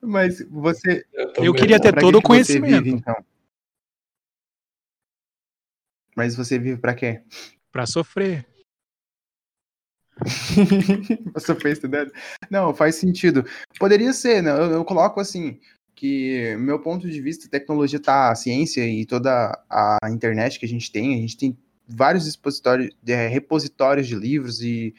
[0.02, 1.06] Mas você.
[1.14, 2.84] Eu também queria ter pra todo que o conhecimento.
[2.84, 3.16] vive, então?
[6.20, 7.22] Mas você vive para quê?
[7.72, 8.46] Pra sofrer.
[11.34, 12.12] Você foi estudando?
[12.52, 13.46] Não, faz sentido.
[13.80, 14.52] Poderia ser, né?
[14.52, 15.62] Eu, eu coloco assim,
[15.96, 20.68] que meu ponto de vista, tecnologia tá, a ciência e toda a internet que a
[20.68, 21.58] gente tem, a gente tem
[21.88, 24.94] vários expositórios, é, repositórios de livros e,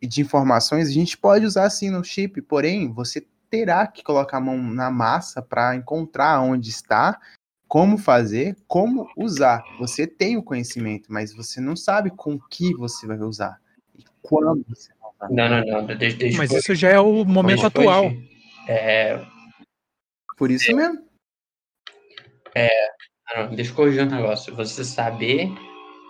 [0.00, 4.36] e de informações, a gente pode usar assim no chip, porém, você terá que colocar
[4.36, 7.18] a mão na massa para encontrar onde está,
[7.70, 9.62] como fazer, como usar.
[9.78, 13.60] Você tem o conhecimento, mas você não sabe com que você vai usar.
[13.96, 15.30] E quando você vai usar.
[15.30, 15.96] Não, não, não.
[15.96, 18.12] Deixa, deixa Mas isso já é o momento atual.
[18.66, 19.24] É,
[20.36, 20.98] Por isso mesmo.
[23.36, 24.52] não, deixa eu corrigir um negócio.
[24.56, 25.48] Você saber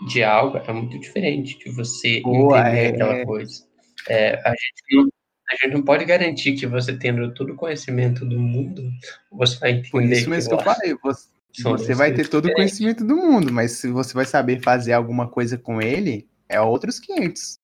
[0.08, 2.88] de algo é muito diferente de você Boa, entender é.
[2.88, 3.66] aquela coisa.
[4.08, 5.08] É, a, gente não,
[5.50, 8.90] a gente não pode garantir que você tendo todo o conhecimento do mundo,
[9.30, 10.96] você vai entender Por isso mesmo que eu falei.
[11.02, 14.24] Você, São você vai ter coisas todo o conhecimento do mundo, mas se você vai
[14.24, 17.58] saber fazer alguma coisa com ele, é outros 500.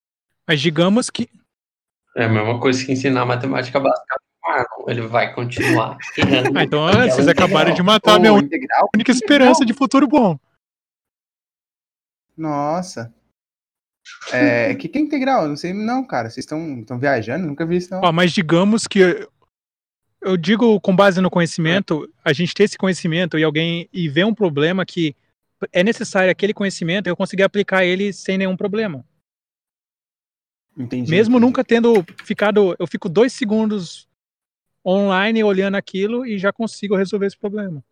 [0.47, 1.28] Mas digamos que
[2.16, 4.16] É a mesma coisa que ensinar matemática básica.
[4.87, 5.99] Ele vai continuar.
[6.57, 7.95] Ah, então ah, aquela vocês acabaram de integral.
[7.95, 8.89] matar a minha integral.
[8.95, 10.39] única esperança de futuro bom.
[12.37, 13.12] Nossa.
[14.32, 15.43] É, que que é integral?
[15.43, 16.30] Eu não sei, não, cara.
[16.30, 17.47] Vocês estão viajando?
[17.47, 18.01] Nunca vi isso, não.
[18.03, 19.28] Ó, mas digamos que
[20.26, 24.26] eu digo com base no conhecimento, a gente ter esse conhecimento e alguém e ver
[24.26, 25.14] um problema que
[25.72, 29.04] é necessário aquele conhecimento, eu conseguir aplicar ele sem nenhum problema.
[30.76, 31.10] Entendi.
[31.10, 31.46] Mesmo entendi.
[31.46, 34.08] nunca tendo ficado, eu fico dois segundos
[34.84, 37.82] online olhando aquilo e já consigo resolver esse problema.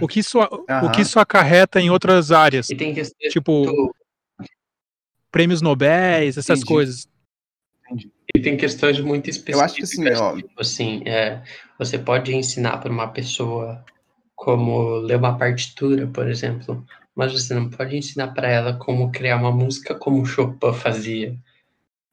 [0.00, 0.92] O que isso, o Aham.
[0.92, 3.92] que isso acarreta em outras áreas, E tipo
[5.32, 6.64] prêmios Nobel, essas Entendi.
[6.64, 7.08] coisas.
[8.36, 9.58] E tem questões muito específicas.
[9.58, 10.36] Eu acho que assim, ó.
[10.36, 11.42] tipo assim, é,
[11.78, 13.84] você pode ensinar para uma pessoa
[14.34, 19.36] como ler uma partitura, por exemplo, mas você não pode ensinar para ela como criar
[19.36, 21.36] uma música como Chopin fazia.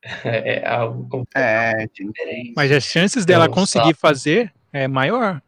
[0.23, 2.53] É, algo É, diferente.
[2.55, 5.41] Mas as chances dela Eu conseguir fazer é maior.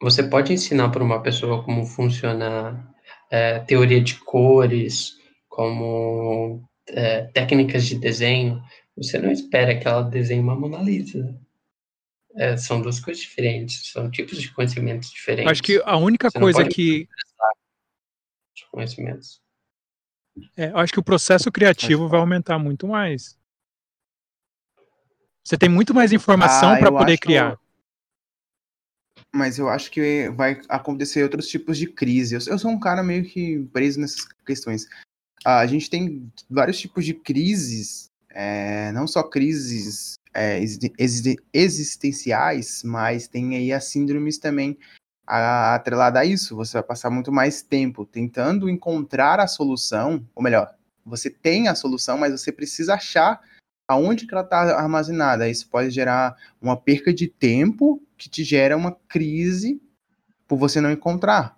[0.00, 2.82] Você pode ensinar para uma pessoa como funciona
[3.30, 5.18] é, teoria de cores,
[5.48, 8.62] como é, técnicas de desenho.
[8.96, 11.38] Você não espera que ela desenhe uma Mona Lisa.
[12.36, 15.52] É, são duas coisas diferentes, são tipos de conhecimentos diferentes.
[15.52, 17.08] Acho que a única Você coisa que
[18.74, 19.40] conhecimentos.
[20.56, 23.38] É, eu acho que o processo criativo vai aumentar muito mais.
[25.44, 27.58] Você tem muito mais informação Ah, para poder criar.
[29.32, 32.34] Mas eu acho que vai acontecer outros tipos de crise.
[32.34, 34.88] Eu, eu sou um cara meio que preso nessas questões.
[35.44, 41.38] Ah, a gente tem vários tipos de crises, é, não só crises é, exi- exi-
[41.52, 44.76] existenciais, mas tem aí as síndromes também
[45.26, 46.56] atrelada a isso.
[46.56, 50.74] Você vai passar muito mais tempo tentando encontrar a solução, ou melhor,
[51.06, 53.40] você tem a solução, mas você precisa achar
[53.86, 55.48] aonde que ela está armazenada.
[55.48, 59.80] Isso pode gerar uma perca de tempo que te gera uma crise
[60.48, 61.56] por você não encontrar.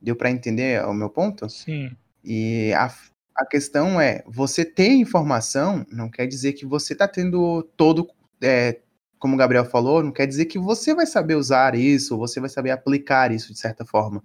[0.00, 1.48] Deu para entender o meu ponto?
[1.48, 1.96] Sim.
[2.24, 2.92] E a,
[3.34, 8.08] a questão é, você ter informação não quer dizer que você está tendo todo,
[8.40, 8.80] é,
[9.18, 12.48] como o Gabriel falou, não quer dizer que você vai saber usar isso, você vai
[12.48, 14.22] saber aplicar isso de certa forma.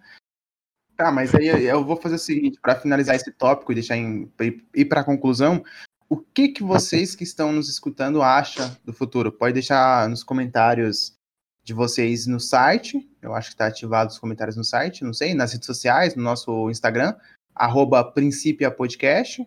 [0.96, 4.32] Tá, mas aí eu vou fazer o seguinte, para finalizar esse tópico e deixar em,
[4.76, 5.64] ir para a conclusão,
[6.10, 9.32] o que que vocês que estão nos escutando acham do futuro?
[9.32, 11.16] Pode deixar nos comentários
[11.64, 15.34] de vocês no site, eu acho que está ativado os comentários no site, não sei,
[15.34, 17.14] nas redes sociais, no nosso Instagram,
[17.58, 19.46] arroba Princípio Podcast.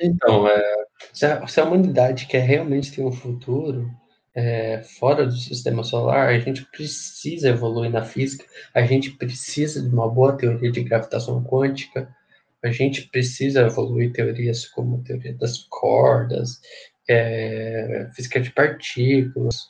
[0.00, 3.90] Então, é, se, a, se a humanidade quer realmente ter um futuro
[4.34, 8.44] é, fora do sistema solar, a gente precisa evoluir na física,
[8.74, 12.14] a gente precisa de uma boa teoria de gravitação quântica,
[12.62, 16.60] a gente precisa evoluir teorias como a teoria das cordas,
[17.08, 19.68] é, física de partículas,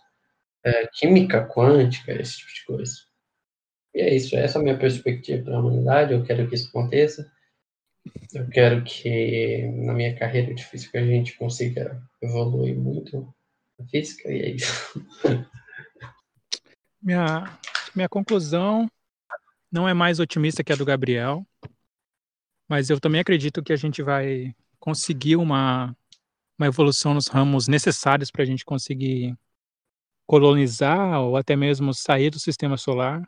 [0.65, 2.95] é, química quântica, esse tipo de coisa.
[3.95, 6.69] E é isso, essa é a minha perspectiva para a humanidade, eu quero que isso
[6.69, 7.31] aconteça.
[8.35, 13.33] Eu quero que na minha carreira de física a gente consiga evoluir muito
[13.79, 15.07] na física e é isso.
[17.01, 17.59] Minha,
[17.95, 18.91] minha conclusão
[19.71, 21.47] não é mais otimista que a do Gabriel,
[22.67, 25.95] mas eu também acredito que a gente vai conseguir uma,
[26.59, 29.37] uma evolução nos ramos necessários para a gente conseguir
[30.27, 33.23] colonizar ou até mesmo sair do sistema solar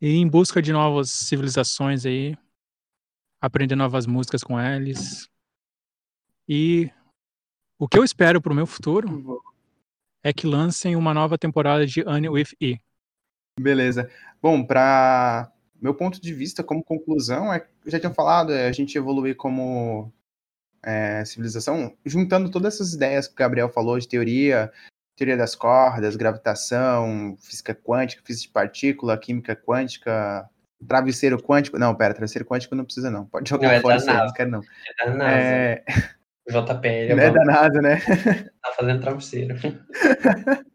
[0.00, 2.36] e em busca de novas civilizações aí,
[3.40, 5.28] aprender novas músicas com eles.
[6.48, 6.90] E
[7.78, 9.42] o que eu espero para o meu futuro
[10.22, 12.78] é que lancem uma nova temporada de Annie with E.
[13.58, 14.10] Beleza.
[14.40, 18.96] Bom, para meu ponto de vista, como conclusão, é, já tinha falado, é a gente
[18.96, 20.12] evoluir como
[20.82, 24.72] é, civilização, juntando todas essas ideias que o Gabriel falou de teoria,
[25.18, 30.48] teoria das cordas, gravitação, física quântica, física de partícula, química quântica,
[30.86, 31.76] travesseiro quântico.
[31.76, 33.26] Não, pera, travesseiro quântico não precisa, não.
[33.26, 34.60] Pode jogar Não, é fora não quero não.
[34.60, 35.36] É da NASA.
[35.36, 35.84] É,
[36.48, 37.96] JPL é, não é bom, da NASA, né?
[38.62, 39.56] tá fazendo travesseiro.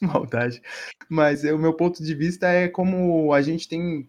[0.00, 0.60] Maldade.
[1.08, 4.06] Mas é, o meu ponto de vista é como a gente tem.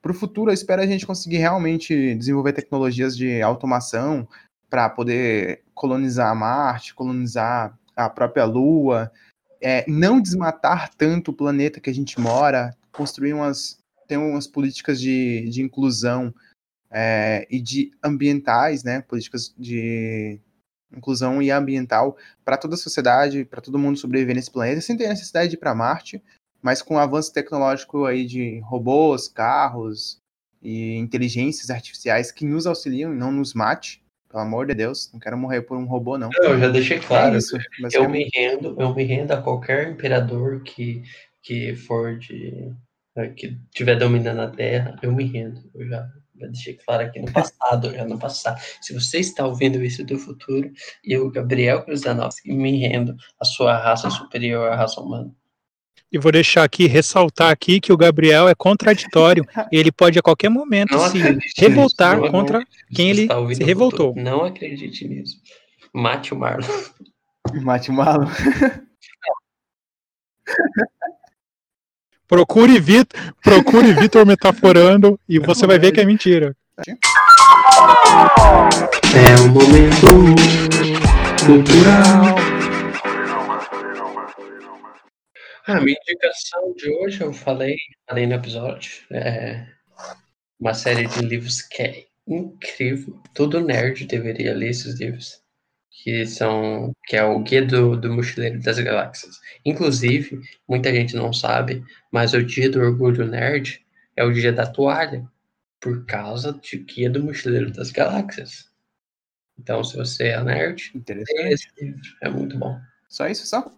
[0.00, 4.26] Para o futuro, eu espero a gente conseguir realmente desenvolver tecnologias de automação
[4.68, 9.10] para poder colonizar Marte, colonizar a própria Lua,
[9.60, 13.78] é, não desmatar tanto o planeta que a gente mora, construir umas.
[14.06, 16.34] ter umas políticas de, de inclusão
[16.90, 19.02] é, e de ambientais, né?
[19.02, 20.40] Políticas de
[20.94, 25.08] inclusão e ambiental para toda a sociedade, para todo mundo sobreviver nesse planeta, sem ter
[25.08, 26.22] necessidade de ir para Marte,
[26.62, 30.18] mas com o avanço tecnológico aí de robôs, carros
[30.62, 34.02] e inteligências artificiais que nos auxiliam e não nos mate.
[34.28, 36.30] Pelo amor de Deus, não quero morrer por um robô, não.
[36.42, 37.34] Eu já deixei claro.
[37.34, 37.56] É isso,
[37.92, 41.02] Eu me rendo, eu me rendo a qualquer imperador que,
[41.42, 42.72] que for de.
[43.16, 45.62] eh, que estiver dominando a Terra, eu me rendo.
[45.74, 46.08] Eu já,
[46.38, 48.60] já deixei claro aqui no passado, já no passado.
[48.82, 50.70] Se você está ouvindo isso do futuro,
[51.04, 55.32] eu, Gabriel Kruzanowski, me rendo à sua raça superior à raça humana.
[56.12, 59.44] E vou deixar aqui, ressaltar aqui que o Gabriel é contraditório.
[59.72, 61.18] ele pode a qualquer momento Não se
[61.58, 64.14] revoltar nisso, não- contra quem Você ele se o revoltou.
[64.16, 65.36] Não acredite nisso.
[65.92, 66.66] Mate o Marlon.
[67.62, 68.26] Mate o Malo.
[72.28, 76.56] Procure Vitor, procure Vitor metaforando e você vai ver que é mentira.
[79.14, 80.06] É um momento
[81.46, 82.55] cultural.
[85.66, 87.76] A minha indicação de hoje, eu falei,
[88.08, 89.66] falei no episódio, é
[90.60, 93.20] uma série de livros que é incrível.
[93.34, 95.42] Todo nerd deveria ler esses livros.
[95.90, 99.40] Que são, que é o Guia do, do Mochileiro das Galáxias.
[99.64, 104.66] Inclusive, muita gente não sabe, mas o Dia do Orgulho Nerd é o dia da
[104.66, 105.26] toalha,
[105.80, 108.70] por causa de Guia do Mochileiro das Galáxias.
[109.58, 112.02] Então, se você é nerd, esse livro.
[112.22, 112.78] É muito bom.
[113.08, 113.72] Só isso, só?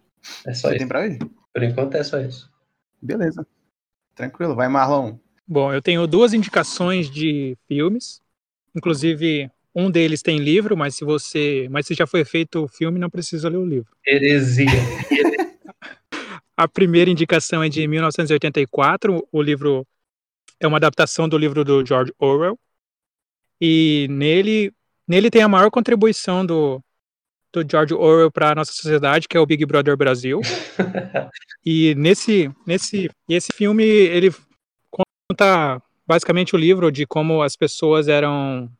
[0.45, 0.77] É só Você isso.
[0.77, 1.19] tem pra hoje?
[1.53, 2.49] Por enquanto é só isso.
[3.01, 3.45] Beleza.
[4.15, 4.55] Tranquilo.
[4.55, 5.17] Vai, Marlon.
[5.47, 8.21] Bom, eu tenho duas indicações de filmes.
[8.75, 12.99] Inclusive, um deles tem livro, mas se você, mas se já foi feito o filme,
[12.99, 13.91] não precisa ler o livro.
[14.05, 14.67] Heresia.
[16.55, 19.25] A primeira indicação é de 1984.
[19.31, 19.87] O livro
[20.59, 22.59] é uma adaptação do livro do George Orwell.
[23.61, 24.73] E nele,
[25.07, 26.83] nele tem a maior contribuição do,
[27.51, 30.41] do George Orwell para a nossa sociedade, que é o Big Brother Brasil.
[31.65, 34.33] E nesse, nesse, esse filme ele
[34.89, 38.71] conta basicamente o livro de como as pessoas eram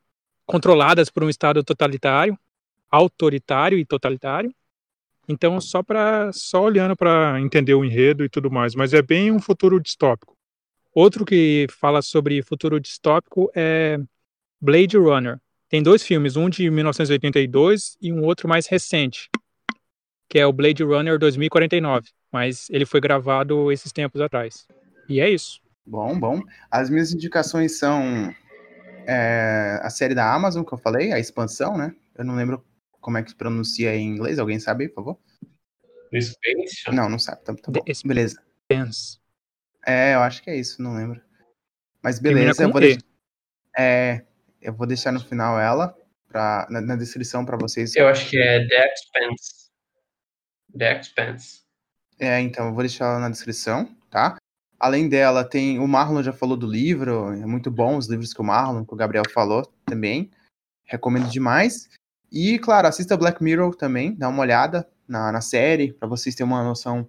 [0.46, 2.40] controladas por um estado totalitário,
[2.90, 4.52] autoritário e totalitário.
[5.28, 9.30] Então, só para só olhando para entender o enredo e tudo mais, mas é bem
[9.30, 10.36] um futuro distópico.
[10.92, 14.00] Outro que fala sobre futuro distópico é
[14.60, 15.40] Blade Runner.
[15.70, 19.30] Tem dois filmes, um de 1982 e um outro mais recente,
[20.28, 24.68] que é o Blade Runner 2049, mas ele foi gravado esses tempos atrás.
[25.08, 25.62] E é isso.
[25.86, 26.42] Bom, bom.
[26.72, 28.34] As minhas indicações são
[29.08, 31.96] é, a série da Amazon que eu falei, a expansão, né?
[32.18, 32.66] Eu não lembro
[33.00, 34.40] como é que se pronuncia em inglês.
[34.40, 35.20] Alguém sabe aí, por favor?
[36.12, 36.94] Expansion.
[36.94, 37.44] Não, não sabe.
[37.44, 37.80] Tá, tá bom.
[38.06, 38.42] Beleza.
[39.86, 41.22] É, eu acho que é isso, não lembro.
[42.04, 43.02] Mas beleza, eu vou, deixar,
[43.78, 44.26] é,
[44.62, 45.96] eu vou deixar no final ela
[46.28, 47.96] pra, na, na descrição para vocês.
[47.96, 49.70] Eu acho que é The Expanse.
[50.78, 51.62] The Expanse.
[52.20, 54.38] É, então, eu vou deixar ela na descrição, tá?
[54.80, 55.80] Além dela, tem.
[55.80, 58.94] O Marlon já falou do livro, é muito bom os livros que o Marlon, que
[58.94, 60.32] o Gabriel falou também.
[60.86, 61.90] Recomendo demais.
[62.32, 66.52] E, claro, assista Black Mirror também, dá uma olhada na, na série, para vocês terem
[66.52, 67.08] uma noção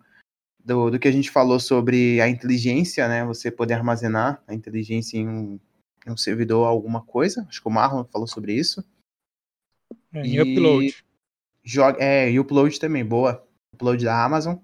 [0.65, 3.25] do, do que a gente falou sobre a inteligência, né?
[3.25, 5.61] Você poder armazenar a inteligência em um,
[6.07, 7.47] um servidor, alguma coisa.
[7.49, 8.85] Acho que o Marlon falou sobre isso.
[10.13, 11.05] É, E- upload.
[11.63, 13.47] Joga, é, e upload também, boa.
[13.75, 14.57] Upload da Amazon.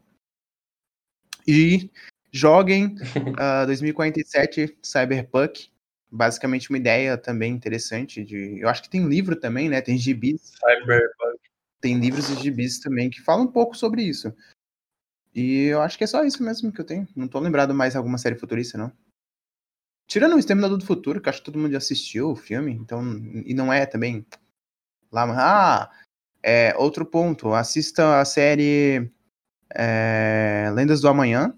[1.47, 1.91] E
[2.33, 2.97] joguem
[3.39, 5.69] ah, 2047 Cyberpunk.
[6.11, 8.59] Basicamente uma ideia também interessante de.
[8.61, 9.81] Eu acho que tem livro também, né?
[9.81, 11.39] Tem gibis, Cyberpunk.
[11.81, 14.33] tem livros e gibis também que falam um pouco sobre isso.
[15.35, 17.07] E eu acho que é só isso mesmo que eu tenho.
[17.15, 18.91] Não tô lembrado mais alguma série futurista, não.
[20.07, 23.03] Tirando o Exterminador do Futuro, que acho que todo mundo já assistiu o filme, então.
[23.45, 24.25] E não é também.
[25.11, 25.91] Lá, ah,
[26.43, 27.53] é, outro ponto.
[27.53, 29.11] Assista a série
[29.75, 31.55] é, Lendas do Amanhã,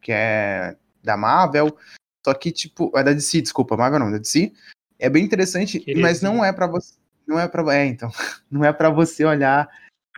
[0.00, 1.76] que é da Marvel.
[2.24, 4.52] Só que, tipo, é da DC, desculpa, Marvel não, da DC.
[4.98, 6.94] É bem interessante, Que mas não é pra você.
[7.26, 8.10] Não é para É, então.
[8.50, 9.68] Não é pra você olhar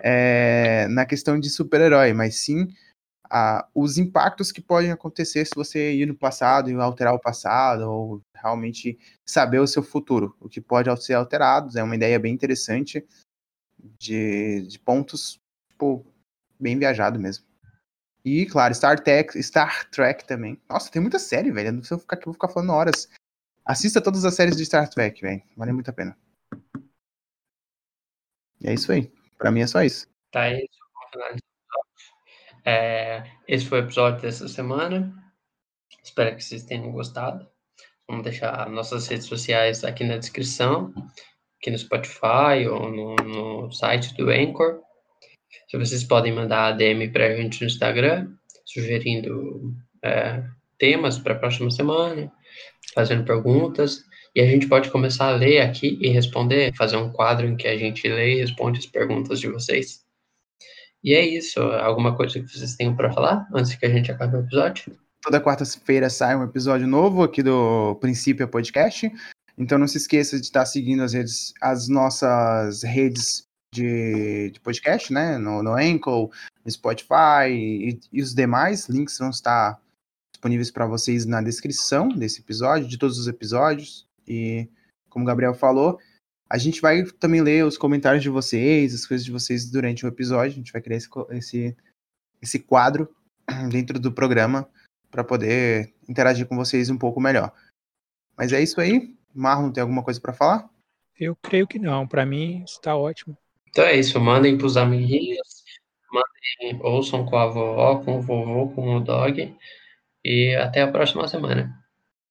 [0.01, 2.69] é, na questão de super-herói, mas sim
[3.31, 7.83] a- os impactos que podem acontecer se você ir no passado e alterar o passado,
[7.83, 10.37] ou realmente saber o seu futuro.
[10.41, 11.79] O que pode ser alterado.
[11.79, 13.07] É uma ideia bem interessante
[13.99, 15.39] de, de pontos,
[15.71, 16.05] tipo,
[16.59, 17.47] bem viajado mesmo.
[18.25, 20.61] E, claro, Star Trek, Star Trek também.
[20.69, 21.73] Nossa, tem muita série, velho.
[21.73, 23.09] Não sei ficar aqui, vou ficar falando horas.
[23.65, 25.43] Assista todas as séries de Star Trek, velho.
[25.57, 26.19] Vale muito a pena.
[28.61, 29.11] E é isso aí.
[29.39, 30.07] Pra mim é só isso.
[30.31, 30.69] Tá isso.
[30.93, 32.60] vamos finalizar o episódio.
[32.71, 35.13] É, esse foi o episódio dessa semana.
[36.05, 37.45] Espero que vocês tenham gostado.
[38.09, 40.95] Vamos deixar nossas redes sociais aqui na descrição,
[41.61, 44.79] aqui no Spotify ou no, no site do Anchor.
[45.69, 48.29] Se vocês podem mandar ADM para a gente no Instagram,
[48.65, 50.45] sugerindo é,
[50.79, 52.33] temas para a próxima semana,
[52.95, 54.05] fazendo perguntas.
[54.33, 57.67] E a gente pode começar a ler aqui e responder, fazer um quadro em que
[57.67, 60.09] a gente lê e responde as perguntas de vocês.
[61.03, 61.61] E é isso.
[61.61, 64.97] Alguma coisa que vocês tenham para falar antes que a gente acabe o episódio?
[65.23, 69.11] Toda quarta-feira sai um episódio novo aqui do Princípio Podcast.
[69.57, 73.45] Então não se esqueça de estar seguindo as, redes, as nossas redes
[73.75, 75.39] de, de podcast, né?
[75.39, 76.31] No, no Anchor,
[76.65, 78.89] no Spotify e, e os demais.
[78.89, 79.79] Links vão estar
[80.35, 84.07] disponíveis para vocês na descrição desse episódio, de todos os episódios.
[84.27, 84.69] E
[85.11, 85.99] como o Gabriel falou,
[86.51, 90.09] a gente vai também ler os comentários de vocês, as coisas de vocês durante o
[90.09, 90.51] episódio.
[90.51, 91.77] A gente vai criar esse, esse,
[92.43, 93.09] esse quadro
[93.71, 94.69] dentro do programa
[95.13, 97.53] para poder interagir com vocês um pouco melhor.
[98.37, 99.15] Mas é isso aí.
[99.33, 100.69] Marlon, tem alguma coisa para falar?
[101.19, 102.05] Eu creio que não.
[102.05, 103.39] Para mim está ótimo.
[103.69, 104.19] Então é isso.
[104.19, 105.63] Mandem para os amiguinhos,
[106.13, 109.57] mandem, ouçam com a vovó, com o vovô, com o dog.
[110.25, 111.73] E até a próxima semana.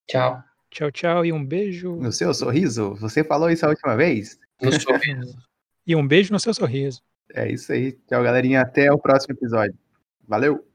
[0.10, 0.49] Tchau.
[0.70, 1.96] Tchau, tchau e um beijo.
[1.96, 2.96] No seu sorriso?
[2.96, 4.40] Você falou isso a última vez?
[4.62, 5.38] No sorriso.
[5.86, 7.02] e um beijo no seu sorriso.
[7.34, 7.94] É isso aí.
[8.08, 8.62] Tchau, galerinha.
[8.62, 9.78] Até o próximo episódio.
[10.28, 10.64] Valeu!